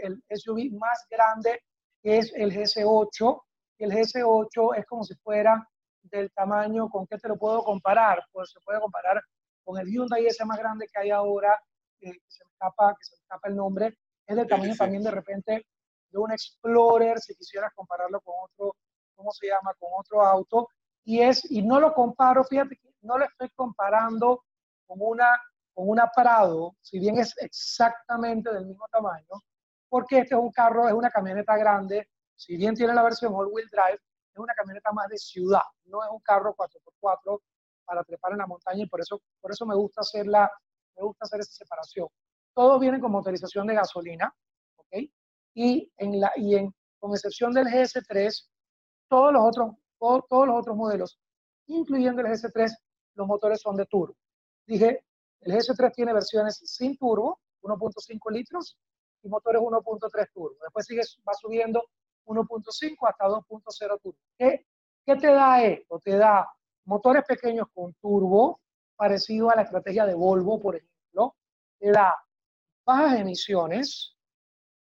[0.02, 1.62] el, el SUV más grande,
[2.02, 3.42] que es el GS8,
[3.78, 5.66] el GS8 es como si fuera
[6.02, 8.24] del tamaño, ¿con qué te lo puedo comparar?
[8.32, 9.22] Pues se puede comparar
[9.64, 11.52] con el Hyundai ese más grande que hay ahora,
[12.00, 15.10] eh, que, se me escapa, que se escapa el nombre, es del tamaño también de
[15.10, 15.66] repente
[16.10, 18.76] de un Explorer, si quisieras compararlo con otro,
[19.14, 19.74] ¿cómo se llama?
[19.78, 20.68] Con otro auto.
[21.08, 24.44] Y, es, y no lo comparo, fíjate que no lo estoy comparando
[24.86, 25.40] con una,
[25.72, 29.42] con una Prado, si bien es exactamente del mismo tamaño,
[29.88, 33.70] porque este es un carro, es una camioneta grande, si bien tiene la versión all-wheel
[33.70, 33.98] drive,
[34.34, 37.40] es una camioneta más de ciudad, no es un carro 4x4
[37.86, 40.52] para trepar en la montaña y por eso, por eso me, gusta hacer la,
[40.94, 42.08] me gusta hacer esa separación.
[42.52, 44.30] Todos vienen con motorización de gasolina,
[44.76, 45.08] ¿ok?
[45.54, 48.46] Y, en la, y en, con excepción del GS3,
[49.08, 51.18] todos los, otros, todos, todos los otros modelos,
[51.66, 52.70] incluyendo el GS3,
[53.14, 54.16] los motores son de turbo.
[54.66, 55.04] Dije,
[55.40, 58.78] el GS3 tiene versiones sin turbo, 1.5 litros,
[59.22, 60.56] y motores 1.3 turbo.
[60.62, 61.84] Después sigue, va subiendo
[62.26, 64.18] 1.5 hasta 2.0 turbo.
[64.36, 64.66] ¿Qué,
[65.04, 65.98] ¿Qué te da esto?
[66.00, 66.48] Te da
[66.84, 68.60] motores pequeños con turbo,
[68.96, 71.36] parecido a la estrategia de Volvo, por ejemplo.
[71.78, 72.14] Te da
[72.84, 74.16] bajas emisiones,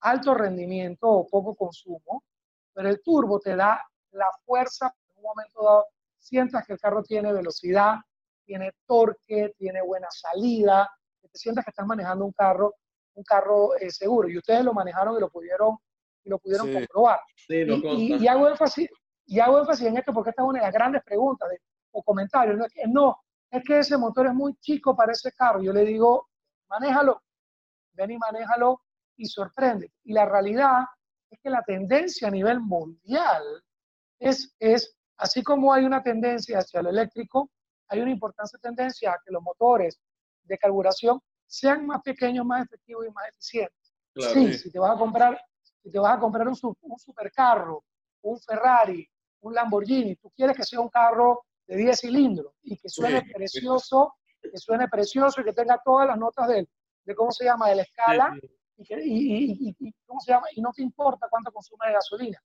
[0.01, 2.25] alto rendimiento o poco consumo,
[2.73, 4.95] pero el turbo te da la fuerza,
[5.27, 5.87] momento dado
[6.18, 7.97] sientas que el carro tiene velocidad,
[8.45, 10.89] tiene torque, tiene buena salida,
[11.20, 12.74] que te sientas que estás manejando un carro,
[13.14, 14.29] un carro eh, seguro.
[14.29, 15.77] Y ustedes lo manejaron y lo pudieron
[16.24, 17.20] y lo pudieron comprobar.
[17.49, 18.91] y, hago énfasis,
[19.27, 21.61] y hago énfasis en esto porque esta es una de las grandes preguntas de,
[21.93, 22.57] o comentarios.
[22.59, 23.16] No es, que, no,
[23.51, 25.62] es que ese motor es muy chico para ese carro.
[25.62, 26.29] Yo le digo,
[26.68, 27.22] manéjalo,
[27.93, 28.83] ven y manéjalo
[29.16, 29.93] y sorprende.
[30.05, 30.85] Y la realidad
[31.31, 33.43] es que la tendencia a nivel mundial
[34.18, 37.51] es, es, así como hay una tendencia hacia lo eléctrico,
[37.89, 40.01] hay una importante tendencia a que los motores
[40.43, 43.95] de carburación sean más pequeños, más efectivos y más eficientes.
[44.33, 45.39] sí, si te vas a comprar
[45.87, 47.85] si te vas a comprar un, un supercarro,
[48.23, 49.09] un Ferrari,
[49.43, 54.14] un Lamborghini, tú quieres que sea un carro de 10 cilindros y que suene precioso,
[54.41, 56.69] que suene precioso y que tenga todas las notas de,
[57.05, 58.37] de cómo se llama, de la escala
[58.77, 60.49] y, que, y, y, ¿cómo se llama?
[60.57, 62.43] y no te importa cuánto consume de gasolina.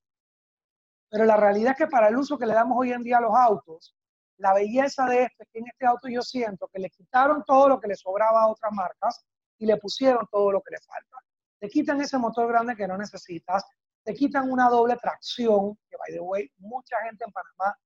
[1.11, 3.21] Pero la realidad es que para el uso que le damos hoy en día a
[3.21, 3.93] los autos,
[4.41, 7.69] La belleza de esto es que en este auto yo siento que le quitaron todo
[7.69, 9.23] lo que le sobraba a otras marcas
[9.59, 11.17] y le pusieron todo lo que le falta.
[11.59, 13.63] Te quitan ese motor grande que no necesitas,
[14.03, 17.77] te quitan una doble tracción, que by the way, mucha gente en Panamá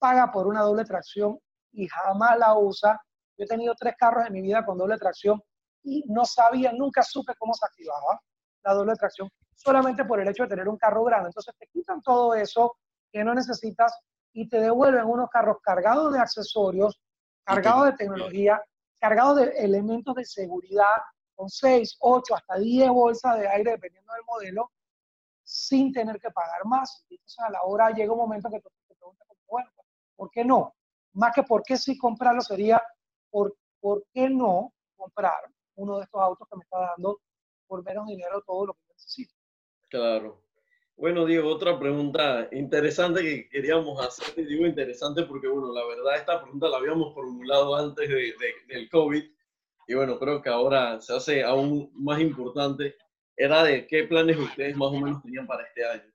[0.00, 1.38] paga por una doble tracción
[1.70, 3.00] y jamás la usa.
[3.38, 5.40] Yo he tenido tres carros en mi vida con doble tracción
[5.84, 8.20] y no sabía, nunca supe cómo se activaba
[8.64, 9.28] la doble tracción,
[9.62, 11.28] solamente por el hecho de tener un carro grande.
[11.28, 12.76] Entonces te quitan todo eso
[13.12, 13.96] que no necesitas
[14.32, 17.00] y te devuelven unos carros cargados de accesorios,
[17.44, 18.62] cargados de tecnología,
[18.98, 20.96] cargados de elementos de seguridad,
[21.34, 24.70] con 6, 8, hasta 10 bolsas de aire, dependiendo del modelo,
[25.44, 27.04] sin tener que pagar más.
[27.08, 29.70] Entonces, a la hora llega un momento que te, preguntas, bueno,
[30.16, 30.74] ¿por qué no?
[31.14, 32.82] Más que por qué sí comprarlo, sería
[33.30, 35.42] por, por qué no comprar
[35.74, 37.18] uno de estos autos que me está dando
[37.66, 39.34] por menos dinero todo lo que necesito.
[39.92, 40.42] Claro.
[40.96, 46.16] Bueno, Diego, otra pregunta interesante que queríamos hacer, y digo interesante porque, bueno, la verdad
[46.16, 48.32] esta pregunta la habíamos formulado antes de,
[48.68, 49.22] del COVID,
[49.88, 52.96] y bueno, creo que ahora se hace aún más importante,
[53.36, 56.10] era de qué planes ustedes más o menos tenían para este año.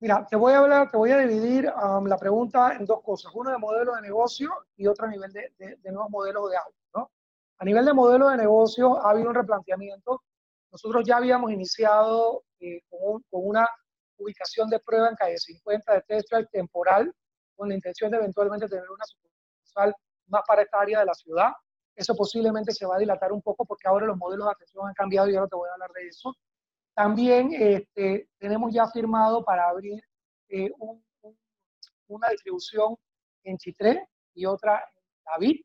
[0.00, 3.32] Mira, te voy a hablar, te voy a dividir um, la pregunta en dos cosas,
[3.34, 6.78] uno de modelo de negocio y otro a nivel de, de, nuevos modelos de auto,
[6.94, 7.10] ¿no?
[7.58, 10.22] A nivel de modelo de negocio ha habido un replanteamiento.
[10.70, 13.68] Nosotros ya habíamos iniciado eh, con, una
[14.18, 17.12] ubicación de prueba en calle 50 de test drive temporal,
[17.54, 19.94] con la intención de eventualmente tener una sucursal
[20.28, 21.52] más para esta área de la ciudad.
[21.94, 24.94] Eso posiblemente se va a dilatar un poco porque ahora los modelos de atención han
[24.94, 26.34] cambiado y ahora te voy a hablar de eso.
[26.94, 30.02] También este, tenemos ya firmado para abrir
[30.48, 30.70] eh,
[32.08, 32.96] una distribución
[33.44, 35.60] en Chitré y otra en David.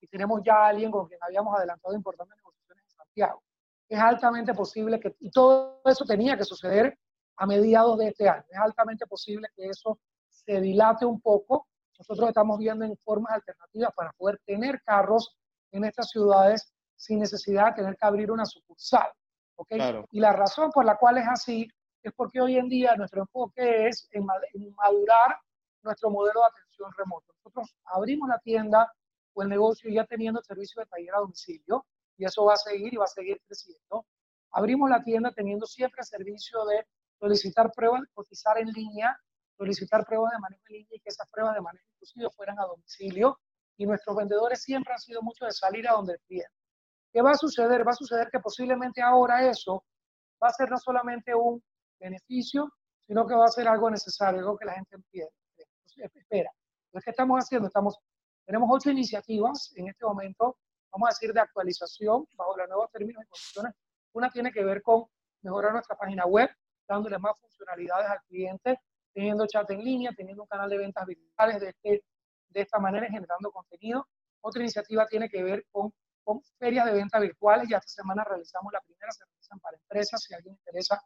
[0.00, 3.42] Y tenemos ya a alguien con quien habíamos adelantado importantes negociaciones en Santiago.
[3.88, 6.98] Es altamente posible que, y todo eso tenía que suceder
[7.36, 11.68] a mediados de este año, es altamente posible que eso se dilate un poco.
[11.98, 15.36] Nosotros estamos viendo en formas alternativas para poder tener carros
[15.72, 19.10] en estas ciudades sin necesidad de tener que abrir una sucursal.
[19.56, 19.80] ¿okay?
[20.10, 21.68] Y la razón por la cual es así
[22.02, 25.36] es porque hoy en día nuestro enfoque es en, madurar
[25.82, 27.32] nuestro modelo de atención remoto.
[27.44, 28.92] Nosotros abrimos la tienda
[29.34, 31.84] o el negocio ya teniendo servicio de taller a domicilio
[32.16, 34.06] y eso va a seguir y va a seguir creciendo.
[34.52, 36.86] Abrimos la tienda teniendo siempre servicio de
[37.18, 39.18] solicitar pruebas, cotizar en línea,
[39.56, 42.64] solicitar pruebas de manejo en línea y que esas pruebas de manejo inclusive fueran a
[42.64, 43.38] domicilio
[43.76, 46.44] y nuestros vendedores siempre han sido mucho de salir a donde el.
[47.12, 47.86] ¿Qué va a suceder?
[47.86, 49.84] Va a suceder que posiblemente ahora eso
[50.42, 51.62] va a ser no solamente un
[51.98, 52.70] beneficio,
[53.06, 55.32] sino que va a ser algo necesario, algo que la gente entiende.
[55.96, 56.50] espera,
[56.86, 57.68] entonces, ¿qué estamos haciendo?
[57.68, 57.98] Estamos,
[58.44, 60.58] tenemos ocho iniciativas en este momento,
[60.92, 63.74] vamos a decir, de actualización bajo los nuevos términos y condiciones.
[64.12, 65.04] Una tiene que ver con
[65.42, 66.50] mejorar nuestra página web,
[66.88, 68.80] dándole más funcionalidades al cliente,
[69.12, 72.04] teniendo chat en línea, teniendo un canal de ventas virtuales de este
[72.56, 74.08] de esta manera generando contenido.
[74.40, 75.92] Otra iniciativa tiene que ver con,
[76.24, 77.68] con ferias de venta virtuales.
[77.68, 80.22] Ya esta semana realizamos la primera, se realizan para empresas.
[80.22, 81.00] Si alguien interesa,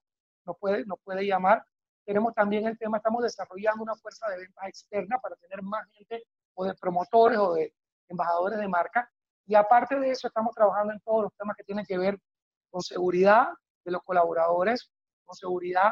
[0.44, 1.64] nos puede, nos puede llamar.
[2.04, 6.22] Tenemos también el tema, estamos desarrollando una fuerza de ventas externa para tener más gente
[6.54, 7.74] o de promotores o de
[8.08, 9.10] embajadores de marca.
[9.50, 12.16] Y aparte de eso, estamos trabajando en todos los temas que tienen que ver
[12.70, 13.48] con seguridad
[13.84, 14.88] de los colaboradores,
[15.24, 15.90] con seguridad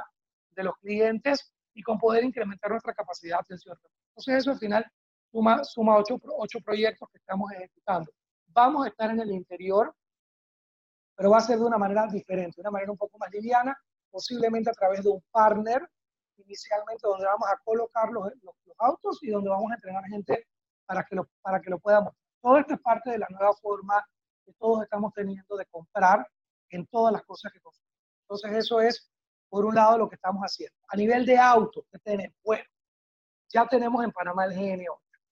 [0.51, 3.77] de los clientes y con poder incrementar nuestra capacidad de atención.
[4.11, 4.87] Entonces, eso al final
[5.33, 8.13] suma, ocho, ocho proyectos que estamos ejecutando.
[8.47, 9.93] Vamos a estar en el interior,
[11.17, 13.77] pero va a ser de una manera diferente, de una manera un poco más liviana,
[14.09, 15.85] posiblemente a través de un partner,
[16.37, 18.33] inicialmente donde vamos a colocar los,
[18.79, 20.47] autos y donde vamos a entrenar gente
[20.87, 22.15] para que, lo, para que lo podamos.
[22.41, 24.07] Todo esto es parte de la nueva forma
[24.45, 26.27] que todos estamos teniendo de comprar
[26.71, 27.89] en todas las cosas que consumimos.
[28.23, 29.11] Entonces eso es,
[29.49, 30.77] por un lado, lo que estamos haciendo.
[30.89, 32.37] A nivel de autos, ¿qué tenemos?
[32.45, 32.65] Bueno,
[33.49, 34.87] ya tenemos en Panamá el GN8.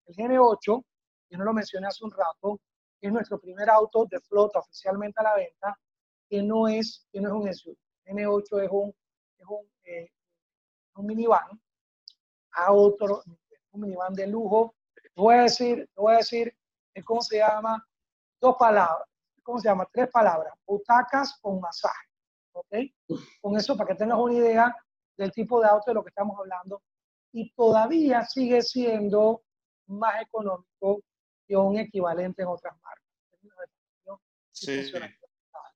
[0.07, 0.85] El GN8,
[1.31, 2.61] yo no lo mencioné hace un rato,
[3.01, 5.79] es nuestro primer auto de flota oficialmente a la venta,
[6.29, 7.77] que no es, que no es un SUV.
[8.05, 8.95] El GN8 es un,
[9.39, 10.11] es un, eh,
[10.95, 11.61] un minivan
[12.53, 13.23] a otro,
[13.73, 14.75] un minivan de lujo.
[14.95, 16.57] Te voy a decir, te voy a decir,
[17.05, 17.85] ¿cómo se llama?
[18.41, 19.09] Dos palabras.
[19.43, 19.87] ¿Cómo se llama?
[19.93, 20.55] Tres palabras.
[20.67, 22.09] Butacas con masaje.
[22.53, 22.75] ¿Ok?
[23.41, 24.77] Con eso, para que tengas una idea
[25.17, 26.83] del tipo de auto de lo que estamos hablando.
[27.33, 29.43] Y todavía sigue siendo
[29.87, 31.03] más económico
[31.47, 33.07] que un equivalente en otras marcas.
[34.53, 34.91] Sí.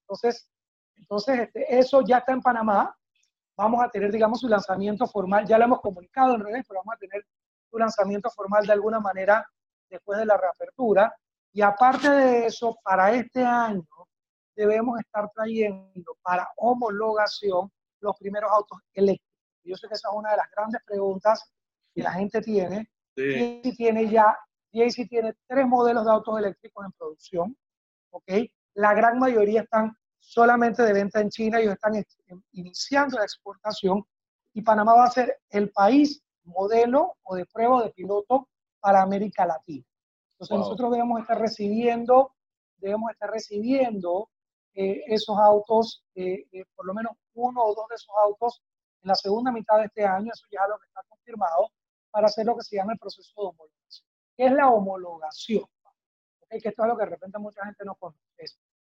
[0.00, 0.50] Entonces,
[0.96, 2.96] entonces este, eso ya está en Panamá.
[3.56, 5.46] Vamos a tener, digamos, su lanzamiento formal.
[5.46, 7.26] Ya lo hemos comunicado en redes, pero vamos a tener
[7.70, 9.46] su lanzamiento formal de alguna manera
[9.90, 11.14] después de la reapertura.
[11.52, 13.84] Y aparte de eso, para este año
[14.54, 17.70] debemos estar trayendo para homologación
[18.00, 19.30] los primeros autos eléctricos.
[19.64, 21.52] Yo sé que esa es una de las grandes preguntas
[21.94, 23.60] que la gente tiene Sí.
[23.62, 24.38] GAC tiene ya,
[24.72, 27.56] GAC tiene tres modelos de autos eléctricos en producción,
[28.10, 28.32] ¿ok?
[28.74, 32.02] La gran mayoría están solamente de venta en China, ellos están
[32.52, 34.04] iniciando la exportación
[34.54, 38.48] y Panamá va a ser el país modelo o de prueba de piloto
[38.80, 39.84] para América Latina.
[40.32, 40.58] Entonces Wow.
[40.60, 42.34] nosotros debemos estar recibiendo,
[42.78, 44.30] debemos estar recibiendo
[44.74, 48.62] eh, esos autos, eh, eh, por lo menos uno o dos de esos autos
[49.02, 51.70] en la segunda mitad de este año, eso ya es lo que está confirmado,
[52.10, 54.06] para hacer lo que se llama el proceso de homologación.
[54.36, 55.62] ¿Qué es la homologación?
[55.64, 58.20] Ok, Que esto es lo que de repente mucha gente no conoce.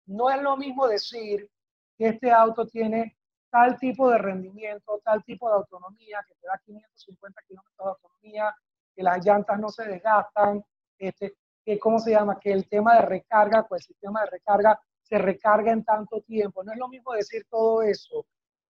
[0.05, 1.49] No es lo mismo decir
[1.97, 3.17] que este auto tiene
[3.49, 8.55] tal tipo de rendimiento, tal tipo de autonomía, que te da 550 kilómetros de autonomía,
[8.95, 10.63] que las llantas no se desgastan,
[10.97, 11.33] este,
[11.63, 15.17] que cómo se llama, que el tema de recarga, pues el sistema de recarga se
[15.17, 16.63] recarga en tanto tiempo.
[16.63, 18.25] No es lo mismo decir todo eso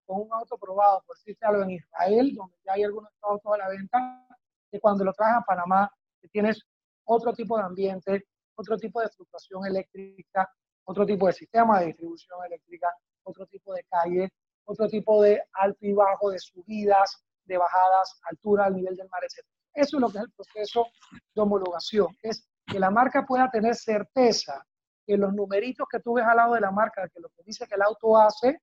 [0.05, 3.57] con un auto probado, por decirte algo, en Israel, donde ya hay algunos autos a
[3.57, 4.27] la venta,
[4.69, 5.89] que cuando lo traes a Panamá,
[6.21, 6.61] que tienes
[7.05, 10.49] otro tipo de ambiente, otro tipo de fluctuación eléctrica,
[10.85, 12.89] otro tipo de sistema de distribución eléctrica,
[13.23, 14.29] otro tipo de calle,
[14.65, 19.23] otro tipo de alto y bajo, de subidas, de bajadas, altura al nivel del mar,
[19.23, 19.45] etc.
[19.73, 20.87] Eso es lo que es el proceso
[21.33, 24.65] de homologación, es que la marca pueda tener certeza
[25.05, 27.67] que los numeritos que tú ves al lado de la marca, que lo que dice
[27.67, 28.61] que el auto hace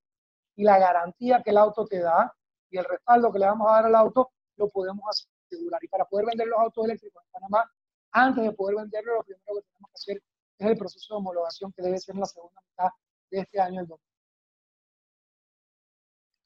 [0.56, 2.32] y la garantía que el auto te da
[2.70, 5.82] y el respaldo que le vamos a dar al auto, lo podemos asegurar.
[5.82, 7.70] Y para poder vender los autos eléctricos en Panamá,
[8.12, 10.22] antes de poder venderlo, lo primero que tenemos que hacer
[10.58, 12.90] es el proceso de homologación que debe ser en la segunda mitad
[13.30, 13.80] de este año.
[13.80, 14.09] el 2020.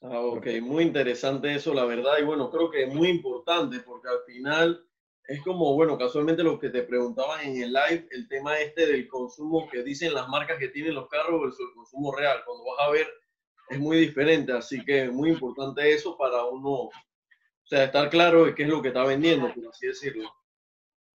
[0.06, 4.08] Ah, ok, muy interesante eso, la verdad, y bueno, creo que es muy importante porque
[4.08, 4.86] al final
[5.26, 9.08] es como, bueno, casualmente lo que te preguntaban en el live, el tema este del
[9.08, 12.86] consumo que dicen las marcas que tienen los carros versus el consumo real, cuando vas
[12.86, 13.06] a ver
[13.70, 16.92] es muy diferente, así que es muy importante eso para uno, o
[17.62, 20.30] sea, estar claro de qué es lo que está vendiendo, por así decirlo.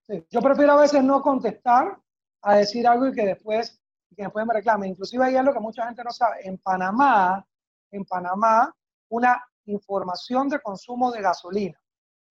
[0.08, 2.00] Sí, Yo prefiero a veces no contestar
[2.42, 3.80] a decir algo y que después,
[4.18, 4.90] que después me reclamen.
[4.90, 6.38] Inclusive ahí es lo que mucha gente no sabe.
[6.42, 7.46] En Panamá,
[7.92, 8.76] en Panamá,
[9.10, 11.80] una información de consumo de gasolina,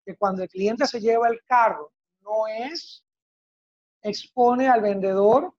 [0.05, 3.05] que cuando el cliente se lleva el carro, no es,
[4.03, 5.53] expone al vendedor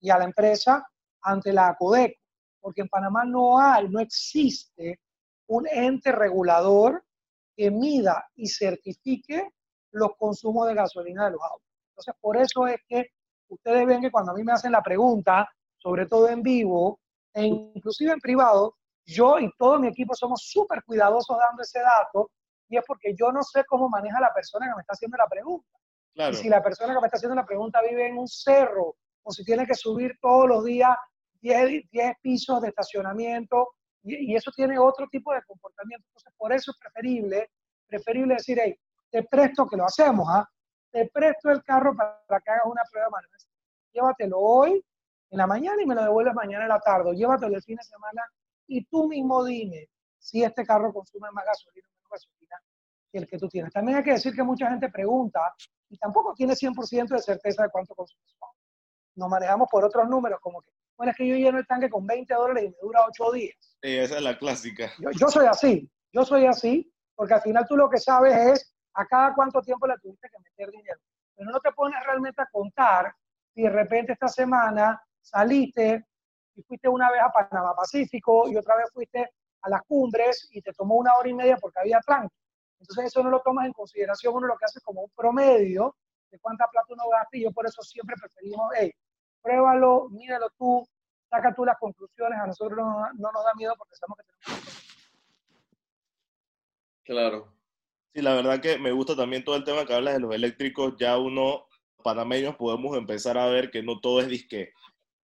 [0.00, 0.86] y a la empresa
[1.22, 2.18] ante la ACODEC,
[2.60, 5.00] porque en Panamá no hay, no existe
[5.48, 7.04] un ente regulador
[7.56, 9.50] que mida y certifique
[9.92, 11.68] los consumos de gasolina de los autos.
[11.90, 13.06] Entonces, por eso es que
[13.48, 15.48] ustedes ven que cuando a mí me hacen la pregunta,
[15.78, 17.00] sobre todo en vivo,
[17.32, 18.76] e inclusive en privado,
[19.06, 22.30] yo y todo mi equipo somos súper cuidadosos dando ese dato,
[22.68, 25.28] y es porque yo no sé cómo maneja la persona que me está haciendo la
[25.28, 25.68] pregunta.
[26.14, 26.32] Claro.
[26.32, 29.30] Y si la persona que me está haciendo la pregunta vive en un cerro, o
[29.30, 30.96] si tiene que subir todos los días
[31.40, 33.68] 10, 10 pisos de estacionamiento,
[34.02, 36.06] y, y eso tiene otro tipo de comportamiento.
[36.08, 37.50] Entonces, por eso es preferible,
[37.86, 38.76] preferible decir, hey,
[39.10, 40.48] te presto, que lo hacemos, ¿ah?
[40.90, 43.38] te presto el carro para, que hagas una prueba manual.
[43.92, 44.84] Llévatelo hoy
[45.30, 47.10] en la mañana y me lo devuelves mañana en la tarde.
[47.10, 48.22] o Llévatelo el fin de semana
[48.66, 49.88] y tú mismo dime
[50.18, 52.56] si este carro consume más gasolina o menos gasolina
[53.10, 53.72] que el que tú tienes.
[53.72, 55.54] También hay que decir que mucha gente pregunta
[55.88, 58.58] y tampoco tiene 100% de certeza de cuánto consume su auto.
[59.14, 62.06] Nos manejamos por otros números, como que, bueno, es que yo lleno el tanque con
[62.06, 63.56] 20 dólares y me dura 8 días.
[63.82, 64.92] Sí, esa es la clásica.
[64.98, 68.74] Yo, yo soy así, yo soy así, porque al final tú lo que sabes es
[68.94, 70.98] a cada cuánto tiempo le tuviste que meter dinero.
[71.34, 73.14] Pero no te pones realmente a contar
[73.54, 76.06] si de repente esta semana saliste
[76.56, 79.30] y fuiste una vez a Panamá Pacífico y otra vez fuiste
[79.62, 82.34] a las cumbres y te tomó una hora y media porque había tranque.
[82.80, 85.96] Entonces eso no lo tomas en consideración, uno lo que hace es como un promedio
[86.30, 88.90] de cuánta plata uno gasta y yo por eso siempre preferimos, hey,
[89.42, 90.86] pruébalo, míralo tú,
[91.30, 94.86] saca tú las conclusiones, a nosotros no, no nos da miedo porque sabemos que tenemos
[97.04, 97.52] Claro.
[98.12, 100.94] Sí, la verdad que me gusta también todo el tema que hablas de los eléctricos.
[100.98, 101.66] Ya uno,
[102.02, 104.72] panameños, podemos empezar a ver que no todo es disque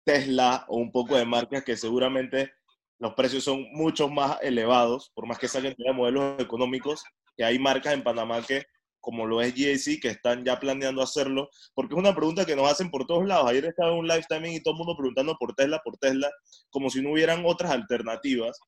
[0.05, 2.53] Tesla o un poco de marcas que seguramente
[2.99, 7.03] los precios son mucho más elevados, por más que saquen de modelos económicos,
[7.37, 8.65] que hay marcas en Panamá que,
[9.01, 12.71] como lo es GAC, que están ya planeando hacerlo, porque es una pregunta que nos
[12.71, 13.49] hacen por todos lados.
[13.49, 16.31] Ayer estaba en un live también y todo el mundo preguntando por Tesla, por Tesla,
[16.71, 18.59] como si no hubieran otras alternativas,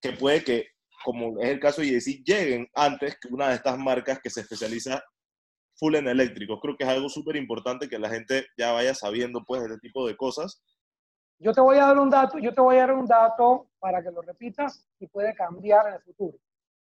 [0.00, 0.66] que puede que
[1.02, 4.40] como es el caso de GAC, lleguen antes que una de estas marcas que se
[4.40, 5.02] especializa
[5.74, 6.60] full en eléctricos.
[6.60, 10.06] Creo que es algo súper importante que la gente ya vaya sabiendo pues este tipo
[10.06, 10.62] de cosas.
[11.42, 14.00] Yo te voy a dar un dato, yo te voy a dar un dato para
[14.00, 16.38] que lo repitas y puede cambiar en el futuro.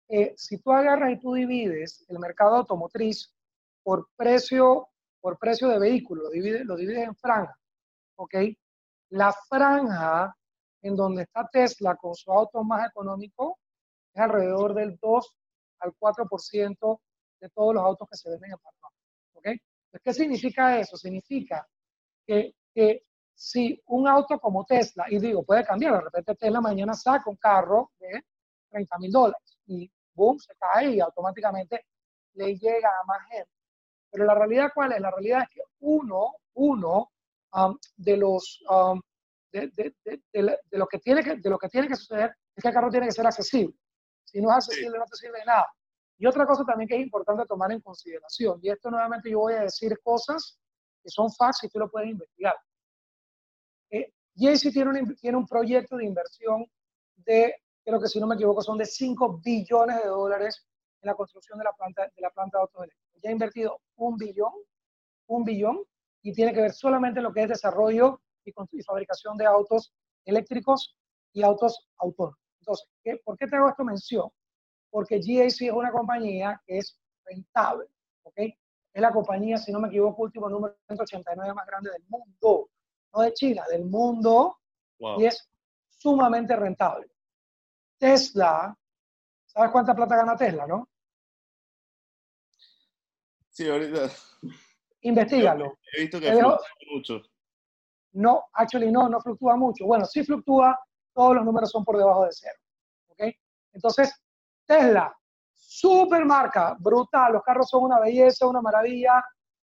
[0.07, 3.33] Eh, si tú agarras y tú divides el mercado automotriz
[3.81, 4.89] por precio,
[5.19, 7.57] por precio de vehículo, lo divides, lo divides en franjas,
[8.17, 8.35] ¿ok?
[9.09, 10.37] La franja
[10.83, 13.57] en donde está Tesla con su auto más económico
[14.13, 15.37] es alrededor del 2
[15.79, 16.99] al 4%
[17.39, 18.89] de todos los autos que se venden en Panamá.
[19.33, 19.47] ¿ok?
[20.03, 20.97] ¿Qué significa eso?
[20.97, 21.67] Significa
[22.27, 23.05] que, que
[23.36, 27.36] si un auto como Tesla, y digo, puede cambiar, de repente Tesla mañana saca un
[27.36, 28.23] carro de
[28.69, 31.86] 30 mil dólares y boom, se cae y automáticamente
[32.33, 33.51] le llega a más gente.
[34.09, 35.01] Pero la realidad, ¿cuál es?
[35.01, 37.11] La realidad es que uno, uno
[37.53, 39.01] um, de los um,
[39.51, 42.61] de, de, de, de, lo que tiene que, de lo que tiene que suceder es
[42.61, 43.75] que el carro tiene que ser accesible.
[44.23, 45.67] Si no es accesible, no te sirve de nada.
[46.17, 49.53] Y otra cosa también que es importante tomar en consideración, y esto nuevamente yo voy
[49.53, 50.57] a decir cosas
[51.03, 52.55] que son facts y tú lo puedes investigar.
[54.36, 56.65] JC tiene un, tiene un proyecto de inversión
[57.15, 60.65] de, creo que si no me equivoco, son de 5 billones de dólares
[61.01, 63.21] en la construcción de la planta de, la planta de autos eléctricos.
[63.23, 64.53] Ya ha invertido un billón,
[65.27, 65.79] un billón,
[66.21, 69.93] y tiene que ver solamente en lo que es desarrollo y, y fabricación de autos
[70.25, 70.95] eléctricos
[71.33, 72.39] y autos autónomos.
[72.59, 74.29] Entonces, ¿qué, ¿por qué te hago esta mención?
[74.89, 77.88] Porque GAC es una compañía que es rentable,
[78.23, 78.38] ¿ok?
[78.38, 82.69] Es la compañía, si no me equivoco, último número 189 más grande del mundo,
[83.16, 84.57] no de China, del mundo,
[84.99, 85.20] Wow.
[85.20, 85.49] y es
[85.89, 87.07] sumamente rentable.
[87.97, 88.78] Tesla,
[89.45, 90.88] ¿sabes cuánta plata gana Tesla, no?
[93.49, 94.09] Sí, ahorita
[95.01, 95.78] Investígalo.
[95.93, 96.59] he visto que fluctúa
[96.93, 97.22] mucho.
[98.13, 99.86] No, actually no, no fluctúa mucho.
[99.86, 100.80] Bueno, sí fluctúa,
[101.13, 102.57] todos los números son por debajo de cero.
[103.09, 103.22] ¿Ok?
[103.74, 104.13] Entonces,
[104.66, 105.13] Tesla,
[105.53, 109.24] super marca, brutal, los carros son una belleza, una maravilla.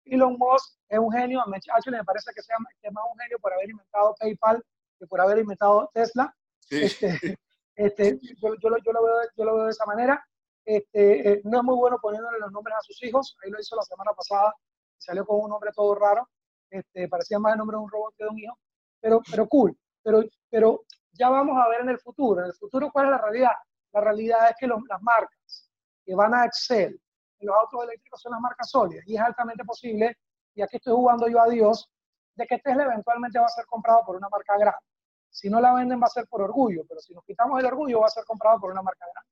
[0.05, 3.19] Elon Musk es un genio, me- actually me parece que, sea, que es más un
[3.19, 4.63] genio por haber inventado PayPal
[4.99, 6.33] que por haber inventado Tesla.
[6.59, 7.37] Sí, Este,
[7.75, 10.23] este, yo, yo lo, yo, lo veo, yo lo veo de esa manera.
[10.63, 13.35] Este, eh, no es muy bueno poniéndole los nombres a sus hijos.
[13.43, 14.53] Ahí lo hizo la semana pasada.
[14.97, 16.27] Salió con un nombre todo raro.
[16.69, 18.57] Este, parecía más el nombre de un robot que de un hijo.
[18.99, 19.77] Pero, pero cool.
[20.01, 22.39] Pero, pero ya vamos a ver en el futuro.
[22.41, 23.51] En el futuro, ¿cuál es la realidad?
[23.91, 25.69] La realidad es que los- las marcas
[26.05, 26.99] que van a Excel
[27.45, 29.05] los autos eléctricos son las marcas sólidas.
[29.07, 30.17] Y es altamente posible,
[30.53, 31.89] y aquí estoy jugando yo a Dios,
[32.35, 34.85] de que Tesla eventualmente va a ser comprado por una marca grande.
[35.29, 37.99] Si no la venden va a ser por orgullo, pero si nos quitamos el orgullo
[38.01, 39.29] va a ser comprado por una marca grande.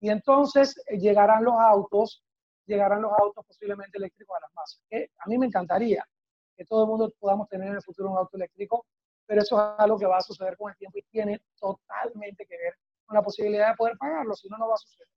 [0.00, 2.24] Y entonces eh, llegarán los autos,
[2.66, 4.80] llegarán los autos posiblemente eléctricos a las masas.
[4.88, 6.04] Que a mí me encantaría
[6.56, 8.86] que todo el mundo podamos tener en el futuro un auto eléctrico,
[9.26, 12.56] pero eso es algo que va a suceder con el tiempo y tiene totalmente que
[12.56, 15.08] ver con la posibilidad de poder pagarlo, si no, no va a suceder.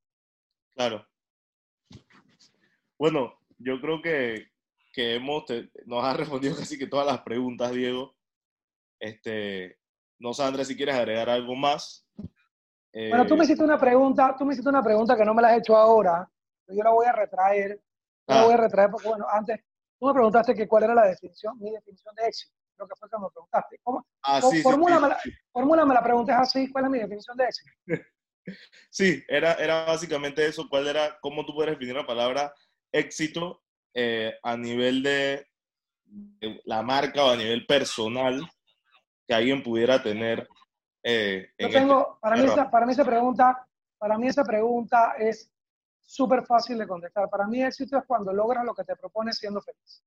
[0.75, 1.05] claro.
[2.99, 4.47] Bueno, yo creo que,
[4.93, 8.15] que hemos, te- nos has respondido casi que todas las preguntas, Diego.
[8.99, 9.77] Este,
[10.19, 12.05] no sé, Andrés, si quieres agregar algo más.
[12.91, 15.41] Eh, Bueno, tú me hiciste una pregunta, tú me hiciste una pregunta que no me
[15.41, 16.29] la has hecho ahora,
[16.65, 17.69] pero yo la voy a retraer,
[18.27, 18.43] yo la Ah.
[18.43, 19.61] voy a retraer porque, bueno, antes,
[19.97, 23.09] tú me preguntaste que cuál era la definición, mi definición de éxito, creo que fue
[23.09, 23.79] que me preguntaste.
[23.83, 24.05] ¿Cómo?
[24.23, 25.29] ah, sí, sí, formúlame, sí.
[25.29, 27.71] la, formúlame la pregunta, así, ¿cuál es mi definición de éxito?
[28.89, 30.67] Sí, era, era básicamente eso.
[30.67, 32.51] ¿Cuál era, cómo tú puedes definir la palabra
[32.91, 33.61] éxito
[33.93, 35.47] eh, a nivel de,
[36.05, 38.41] de la marca o a nivel personal
[39.27, 40.47] que alguien pudiera tener?
[41.03, 43.67] eh, Yo en tengo, para mí, esa, para mí esa pregunta,
[43.97, 45.51] para mí esa pregunta es
[45.99, 47.29] súper fácil de contestar.
[47.29, 50.03] Para mí éxito es cuando logras lo que te propones siendo feliz.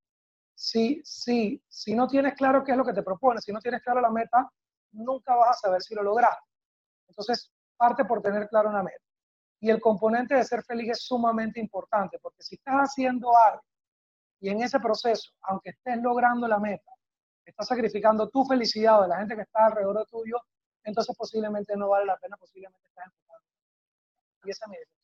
[0.55, 3.83] Si, si, si no tienes claro qué es lo que te propones, si no tienes
[3.83, 4.51] claro la meta,
[4.93, 6.45] nunca vas a saber si lo lograste.
[7.09, 9.05] Entonces, parte por tener claro una meta.
[9.63, 13.63] Y el componente de ser feliz es sumamente importante, porque si estás haciendo algo
[14.41, 16.91] y en ese proceso, aunque estés logrando la meta,
[17.47, 20.37] estás sacrificando tu felicidad o de la gente que está alrededor de tuyo,
[20.83, 23.43] entonces posiblemente no vale la pena, posiblemente estás enfocado.
[24.45, 25.03] Y esa es mi definición.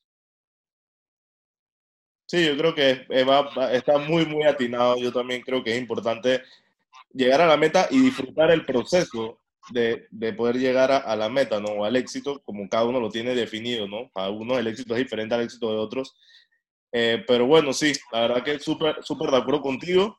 [2.26, 4.96] Sí, yo creo que eh, va- va- está muy, muy atinado.
[4.98, 6.42] Yo también creo que es importante
[7.12, 9.38] llegar a la meta y disfrutar el proceso
[9.72, 11.68] de, de poder llegar a, a la meta, ¿no?
[11.68, 14.10] O al éxito, como cada uno lo tiene definido, ¿no?
[14.12, 16.16] Para unos el éxito es diferente al éxito de otros.
[16.92, 20.16] Eh, pero bueno, sí, la verdad que súper, súper de acuerdo contigo.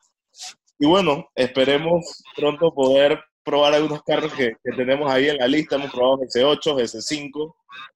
[0.78, 5.76] Y bueno, esperemos pronto poder probar algunos carros que, que tenemos ahí en la lista.
[5.76, 7.56] Hemos probado GC8, GC5.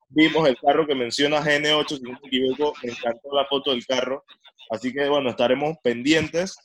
[0.10, 2.74] Vimos el carro que menciona GN8, si no me equivoco.
[2.84, 4.26] Me encantó la foto del carro.
[4.70, 6.56] Así que bueno, estaremos pendientes.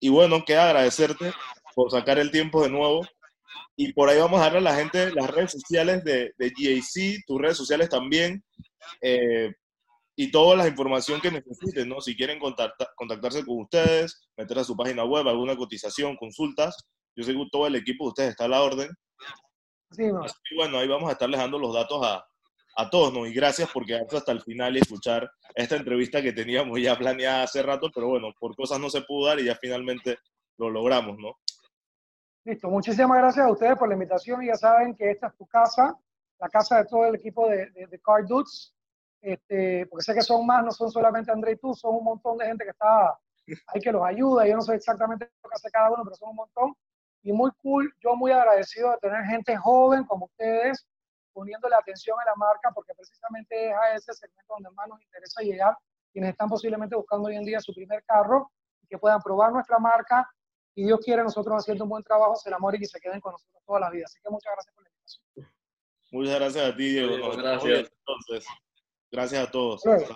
[0.00, 1.32] Y bueno, queda agradecerte
[1.74, 3.06] por sacar el tiempo de nuevo.
[3.76, 7.24] Y por ahí vamos a darle a la gente las redes sociales de, de GAC,
[7.26, 8.42] tus redes sociales también.
[9.00, 9.50] eh,
[10.14, 12.02] y toda la información que necesiten, ¿no?
[12.02, 16.76] Si quieren contacta- contactarse con ustedes, meter a su página web, alguna cotización, consultas,
[17.16, 18.90] yo sé que todo el equipo de ustedes está a la orden.
[19.90, 20.22] Así mismo.
[20.22, 22.22] Así que bueno, ahí vamos a estarles dando los datos a,
[22.76, 23.26] a todos, ¿no?
[23.26, 27.44] Y gracias por quedarse hasta el final y escuchar esta entrevista que teníamos ya planeada
[27.44, 30.18] hace rato, pero bueno, por cosas no se pudo dar y ya finalmente
[30.58, 31.38] lo logramos, ¿no?
[32.44, 35.96] Listo, muchísimas gracias a ustedes por la invitación ya saben que esta es tu casa,
[36.40, 38.74] la casa de todo el equipo de, de, de Car Dudes.
[39.20, 42.36] este, porque sé que son más, no son solamente André y tú, son un montón
[42.38, 43.16] de gente que está
[43.68, 44.44] ahí que los ayuda.
[44.46, 46.74] Yo no sé exactamente lo que hace cada uno, pero son un montón.
[47.22, 50.84] Y muy cool, yo muy agradecido de tener gente joven como ustedes
[51.32, 55.42] poniéndole atención a la marca, porque precisamente es a ese segmento donde más nos interesa
[55.42, 55.76] llegar,
[56.12, 58.50] quienes están posiblemente buscando hoy en día su primer carro,
[58.82, 60.28] y que puedan probar nuestra marca,
[60.74, 63.62] y Dios quiere nosotros haciendo un buen trabajo, se enamoren y se queden con nosotros
[63.66, 64.04] toda la vida.
[64.06, 65.24] Así que muchas gracias por la invitación.
[66.12, 67.36] Muchas gracias a ti, Diego.
[67.36, 67.92] Gracias.
[67.98, 68.46] Entonces,
[69.10, 69.82] gracias a todos.
[69.84, 70.06] Luego.